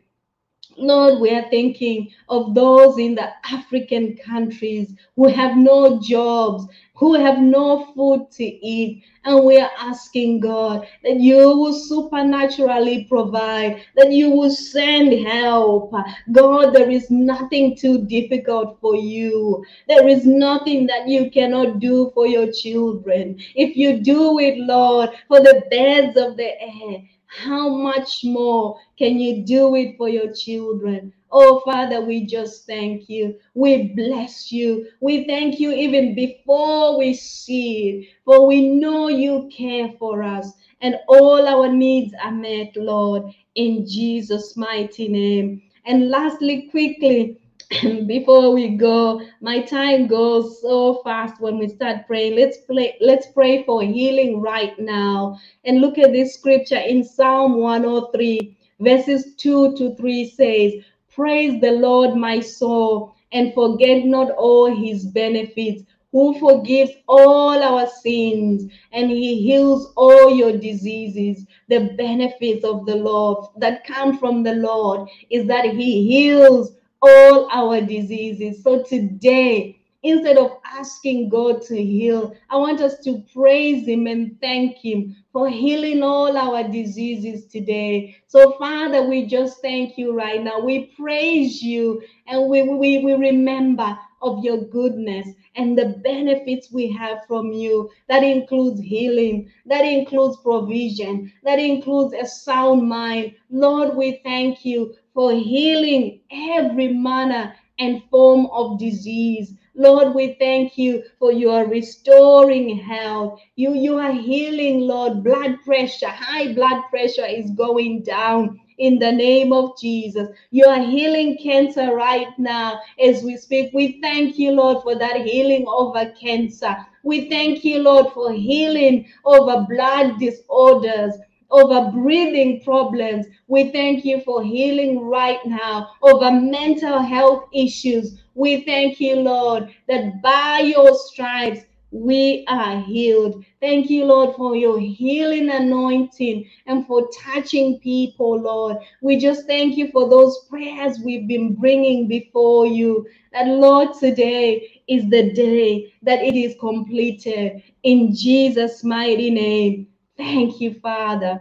Lord, 0.76 1.20
we 1.20 1.30
are 1.30 1.48
thinking 1.50 2.10
of 2.28 2.54
those 2.54 2.98
in 2.98 3.14
the 3.14 3.30
African 3.50 4.16
countries 4.16 4.94
who 5.16 5.28
have 5.28 5.56
no 5.56 6.00
jobs, 6.00 6.66
who 6.94 7.14
have 7.14 7.38
no 7.38 7.92
food 7.94 8.30
to 8.32 8.44
eat. 8.44 9.04
And 9.24 9.44
we 9.44 9.58
are 9.58 9.70
asking 9.78 10.40
God 10.40 10.86
that 11.02 11.20
you 11.20 11.36
will 11.36 11.72
supernaturally 11.72 13.04
provide, 13.04 13.82
that 13.96 14.12
you 14.12 14.30
will 14.30 14.50
send 14.50 15.26
help. 15.26 15.94
God, 16.32 16.74
there 16.74 16.90
is 16.90 17.10
nothing 17.10 17.76
too 17.76 18.04
difficult 18.06 18.78
for 18.80 18.96
you. 18.96 19.64
There 19.88 20.08
is 20.08 20.26
nothing 20.26 20.86
that 20.86 21.08
you 21.08 21.30
cannot 21.30 21.78
do 21.78 22.10
for 22.14 22.26
your 22.26 22.52
children. 22.52 23.38
If 23.54 23.76
you 23.76 24.02
do 24.02 24.38
it, 24.38 24.58
Lord, 24.58 25.10
for 25.28 25.40
the 25.40 25.62
birds 25.70 26.16
of 26.16 26.36
the 26.36 26.60
air, 26.60 27.02
how 27.34 27.68
much 27.68 28.24
more 28.24 28.78
can 28.98 29.18
you 29.18 29.44
do 29.44 29.74
it 29.74 29.96
for 29.96 30.08
your 30.08 30.32
children? 30.32 31.12
Oh, 31.32 31.60
Father, 31.64 32.00
we 32.00 32.26
just 32.26 32.66
thank 32.66 33.08
you. 33.08 33.36
We 33.54 33.88
bless 33.94 34.52
you. 34.52 34.88
We 35.00 35.24
thank 35.26 35.58
you 35.58 35.72
even 35.72 36.14
before 36.14 36.96
we 36.96 37.14
see 37.14 37.88
it, 37.88 38.08
for 38.24 38.46
we 38.46 38.68
know 38.68 39.08
you 39.08 39.50
care 39.52 39.90
for 39.98 40.22
us 40.22 40.52
and 40.80 40.96
all 41.08 41.48
our 41.48 41.72
needs 41.72 42.14
are 42.22 42.30
met, 42.30 42.76
Lord, 42.76 43.24
in 43.54 43.86
Jesus' 43.86 44.56
mighty 44.56 45.08
name. 45.08 45.62
And 45.86 46.10
lastly, 46.10 46.68
quickly, 46.70 47.38
before 48.06 48.52
we 48.52 48.76
go 48.76 49.20
my 49.40 49.60
time 49.60 50.06
goes 50.06 50.60
so 50.60 51.00
fast 51.02 51.40
when 51.40 51.58
we 51.58 51.68
start 51.68 52.06
praying 52.06 52.36
let's 52.36 52.58
play 52.58 52.96
let's 53.00 53.26
pray 53.28 53.62
for 53.64 53.82
healing 53.82 54.40
right 54.40 54.78
now 54.78 55.38
and 55.64 55.80
look 55.80 55.98
at 55.98 56.12
this 56.12 56.34
scripture 56.34 56.78
in 56.78 57.02
psalm 57.02 57.56
103 57.56 58.56
verses 58.80 59.34
2 59.36 59.76
to 59.76 59.94
3 59.96 60.30
says 60.30 60.72
praise 61.10 61.60
the 61.60 61.70
lord 61.70 62.14
my 62.14 62.38
soul 62.40 63.14
and 63.32 63.54
forget 63.54 64.04
not 64.04 64.30
all 64.32 64.74
his 64.74 65.06
benefits 65.06 65.82
who 66.14 66.38
forgives 66.38 66.92
all 67.08 67.60
our 67.60 67.88
sins 67.88 68.70
and 68.92 69.10
he 69.10 69.42
heals 69.42 69.92
all 69.96 70.30
your 70.30 70.56
diseases. 70.56 71.44
The 71.68 71.92
benefits 71.98 72.64
of 72.64 72.86
the 72.86 72.94
Lord 72.94 73.48
that 73.56 73.84
come 73.84 74.16
from 74.16 74.44
the 74.44 74.54
Lord 74.54 75.08
is 75.28 75.48
that 75.48 75.64
he 75.64 76.06
heals 76.06 76.76
all 77.02 77.48
our 77.50 77.80
diseases. 77.80 78.62
So 78.62 78.82
today, 78.82 79.78
instead 80.02 80.36
of 80.36 80.58
asking 80.64 81.30
God 81.30 81.62
to 81.62 81.82
heal, 81.82 82.36
I 82.50 82.56
want 82.56 82.80
us 82.80 82.98
to 83.04 83.22
praise 83.32 83.86
Him 83.88 84.06
and 84.06 84.38
thank 84.40 84.78
Him 84.78 85.16
for 85.32 85.48
healing 85.48 86.02
all 86.02 86.36
our 86.36 86.62
diseases 86.68 87.46
today. 87.46 88.16
So, 88.26 88.52
Father, 88.58 89.08
we 89.08 89.26
just 89.26 89.60
thank 89.62 89.98
you 89.98 90.16
right 90.16 90.42
now. 90.42 90.60
We 90.60 90.86
praise 90.96 91.62
you 91.62 92.02
and 92.26 92.48
we, 92.48 92.62
we, 92.62 92.98
we 92.98 93.12
remember 93.14 93.98
of 94.22 94.42
your 94.42 94.56
goodness 94.56 95.28
and 95.56 95.76
the 95.78 96.00
benefits 96.02 96.72
we 96.72 96.90
have 96.92 97.18
from 97.28 97.52
you. 97.52 97.90
That 98.08 98.22
includes 98.24 98.80
healing, 98.80 99.50
that 99.66 99.84
includes 99.84 100.38
provision, 100.38 101.32
that 101.44 101.58
includes 101.58 102.14
a 102.14 102.26
sound 102.26 102.88
mind. 102.88 103.34
Lord, 103.50 103.96
we 103.96 104.20
thank 104.24 104.64
you 104.64 104.94
for 105.14 105.32
healing 105.32 106.20
every 106.30 106.88
manner 106.88 107.54
and 107.78 108.02
form 108.10 108.46
of 108.46 108.78
disease. 108.78 109.54
Lord, 109.76 110.14
we 110.14 110.34
thank 110.34 110.78
you 110.78 111.02
for 111.18 111.32
your 111.32 111.66
restoring 111.66 112.78
health. 112.78 113.40
You, 113.56 113.74
you 113.74 113.96
are 113.98 114.12
healing, 114.12 114.80
Lord. 114.80 115.24
Blood 115.24 115.56
pressure, 115.64 116.08
high 116.08 116.52
blood 116.52 116.82
pressure 116.90 117.26
is 117.26 117.50
going 117.50 118.02
down 118.02 118.60
in 118.78 118.98
the 118.98 119.10
name 119.10 119.52
of 119.52 119.78
Jesus. 119.80 120.28
You 120.50 120.66
are 120.66 120.80
healing 120.80 121.38
cancer 121.38 121.94
right 121.94 122.28
now 122.38 122.80
as 123.02 123.22
we 123.22 123.36
speak. 123.36 123.72
We 123.72 124.00
thank 124.00 124.38
you, 124.38 124.52
Lord, 124.52 124.82
for 124.82 124.96
that 124.96 125.22
healing 125.22 125.64
over 125.66 126.12
cancer. 126.20 126.76
We 127.02 127.28
thank 127.28 127.64
you, 127.64 127.80
Lord, 127.80 128.12
for 128.12 128.32
healing 128.32 129.06
over 129.24 129.66
blood 129.68 130.18
disorders 130.18 131.14
over 131.50 131.90
breathing 131.92 132.60
problems. 132.62 133.26
We 133.48 133.70
thank 133.70 134.04
you 134.04 134.20
for 134.22 134.42
healing 134.42 135.00
right 135.00 135.44
now 135.46 135.90
over 136.02 136.30
mental 136.30 137.00
health 137.02 137.44
issues. 137.54 138.20
We 138.34 138.64
thank 138.64 139.00
you, 139.00 139.16
Lord, 139.16 139.74
that 139.88 140.22
by 140.22 140.60
your 140.60 140.94
stripes 140.96 141.60
we 141.92 142.44
are 142.48 142.80
healed. 142.80 143.44
Thank 143.60 143.90
you, 143.90 144.06
Lord, 144.06 144.34
for 144.36 144.56
your 144.56 144.80
healing 144.80 145.50
anointing 145.50 146.48
and 146.66 146.86
for 146.86 147.08
touching 147.16 147.78
people, 147.80 148.40
Lord. 148.40 148.78
We 149.02 149.16
just 149.18 149.46
thank 149.46 149.76
you 149.76 149.90
for 149.92 150.10
those 150.10 150.46
prayers 150.50 150.98
we've 151.04 151.28
been 151.28 151.54
bringing 151.54 152.08
before 152.08 152.66
you. 152.66 153.06
That, 153.32 153.46
Lord, 153.46 153.90
today 153.94 154.82
is 154.88 155.08
the 155.10 155.32
day 155.32 155.94
that 156.02 156.20
it 156.22 156.34
is 156.36 156.56
completed. 156.60 157.62
In 157.84 158.14
Jesus' 158.14 158.84
mighty 158.84 159.30
name. 159.30 159.88
Thank 160.16 160.60
you, 160.60 160.74
Father. 160.80 161.40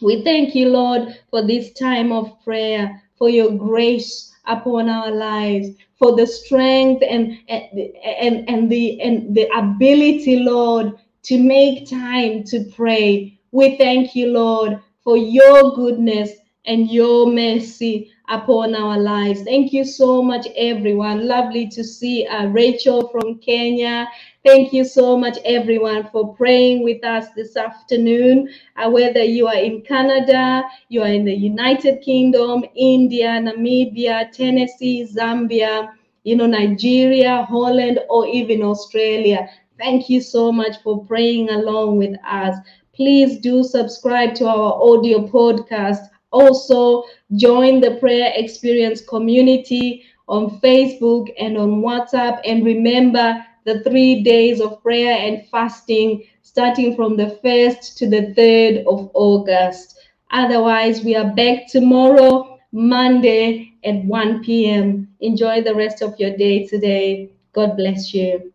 We 0.00 0.22
thank 0.24 0.54
you, 0.54 0.68
Lord, 0.70 1.18
for 1.30 1.42
this 1.46 1.72
time 1.72 2.12
of 2.12 2.42
prayer, 2.44 3.02
for 3.16 3.28
your 3.30 3.52
grace 3.52 4.32
upon 4.46 4.88
our 4.88 5.10
lives, 5.12 5.70
for 5.98 6.16
the 6.16 6.26
strength 6.26 7.02
and, 7.08 7.38
and, 7.48 8.48
and, 8.48 8.70
the, 8.70 9.00
and 9.00 9.34
the 9.34 9.48
ability, 9.56 10.40
Lord, 10.40 10.98
to 11.24 11.38
make 11.38 11.88
time 11.88 12.44
to 12.44 12.64
pray. 12.74 13.38
We 13.52 13.76
thank 13.78 14.16
you, 14.16 14.28
Lord, 14.28 14.80
for 15.04 15.16
your 15.16 15.74
goodness 15.76 16.32
and 16.66 16.90
your 16.90 17.26
mercy 17.26 18.10
upon 18.28 18.74
our 18.74 18.98
lives. 18.98 19.42
Thank 19.42 19.72
you 19.72 19.84
so 19.84 20.22
much, 20.22 20.46
everyone. 20.56 21.28
Lovely 21.28 21.68
to 21.68 21.84
see 21.84 22.26
uh, 22.26 22.46
Rachel 22.48 23.08
from 23.08 23.38
Kenya. 23.38 24.08
Thank 24.44 24.72
you 24.72 24.84
so 24.84 25.16
much, 25.16 25.38
everyone, 25.44 26.08
for 26.10 26.34
praying 26.34 26.82
with 26.82 27.04
us 27.04 27.30
this 27.36 27.56
afternoon. 27.56 28.48
Uh, 28.76 28.90
whether 28.90 29.22
you 29.22 29.46
are 29.46 29.56
in 29.56 29.82
Canada, 29.82 30.64
you 30.88 31.02
are 31.02 31.08
in 31.08 31.24
the 31.24 31.34
United 31.34 32.02
Kingdom, 32.02 32.64
India, 32.74 33.40
Namibia, 33.40 34.30
Tennessee, 34.32 35.06
Zambia, 35.06 35.92
you 36.24 36.34
know, 36.36 36.46
Nigeria, 36.46 37.44
Holland, 37.44 38.00
or 38.10 38.26
even 38.26 38.62
Australia. 38.62 39.48
Thank 39.78 40.08
you 40.10 40.20
so 40.20 40.50
much 40.50 40.82
for 40.82 41.04
praying 41.06 41.50
along 41.50 41.98
with 41.98 42.16
us. 42.26 42.56
Please 42.94 43.38
do 43.40 43.62
subscribe 43.62 44.34
to 44.36 44.46
our 44.48 44.74
audio 44.82 45.26
podcast 45.28 46.08
also, 46.32 47.04
join 47.36 47.80
the 47.80 47.96
prayer 47.96 48.32
experience 48.34 49.02
community 49.02 50.02
on 50.28 50.58
Facebook 50.60 51.28
and 51.38 51.58
on 51.58 51.82
WhatsApp. 51.82 52.40
And 52.46 52.64
remember 52.64 53.44
the 53.64 53.82
three 53.82 54.22
days 54.22 54.60
of 54.60 54.82
prayer 54.82 55.16
and 55.18 55.46
fasting 55.48 56.24
starting 56.42 56.96
from 56.96 57.16
the 57.16 57.38
1st 57.44 57.96
to 57.96 58.08
the 58.10 58.34
3rd 58.36 58.84
of 58.86 59.10
August. 59.14 59.98
Otherwise, 60.30 61.02
we 61.02 61.14
are 61.16 61.34
back 61.34 61.68
tomorrow, 61.68 62.58
Monday 62.72 63.74
at 63.84 64.04
1 64.04 64.42
p.m. 64.44 65.08
Enjoy 65.20 65.62
the 65.62 65.74
rest 65.74 66.02
of 66.02 66.18
your 66.18 66.36
day 66.36 66.66
today. 66.66 67.30
God 67.52 67.76
bless 67.76 68.14
you. 68.14 68.51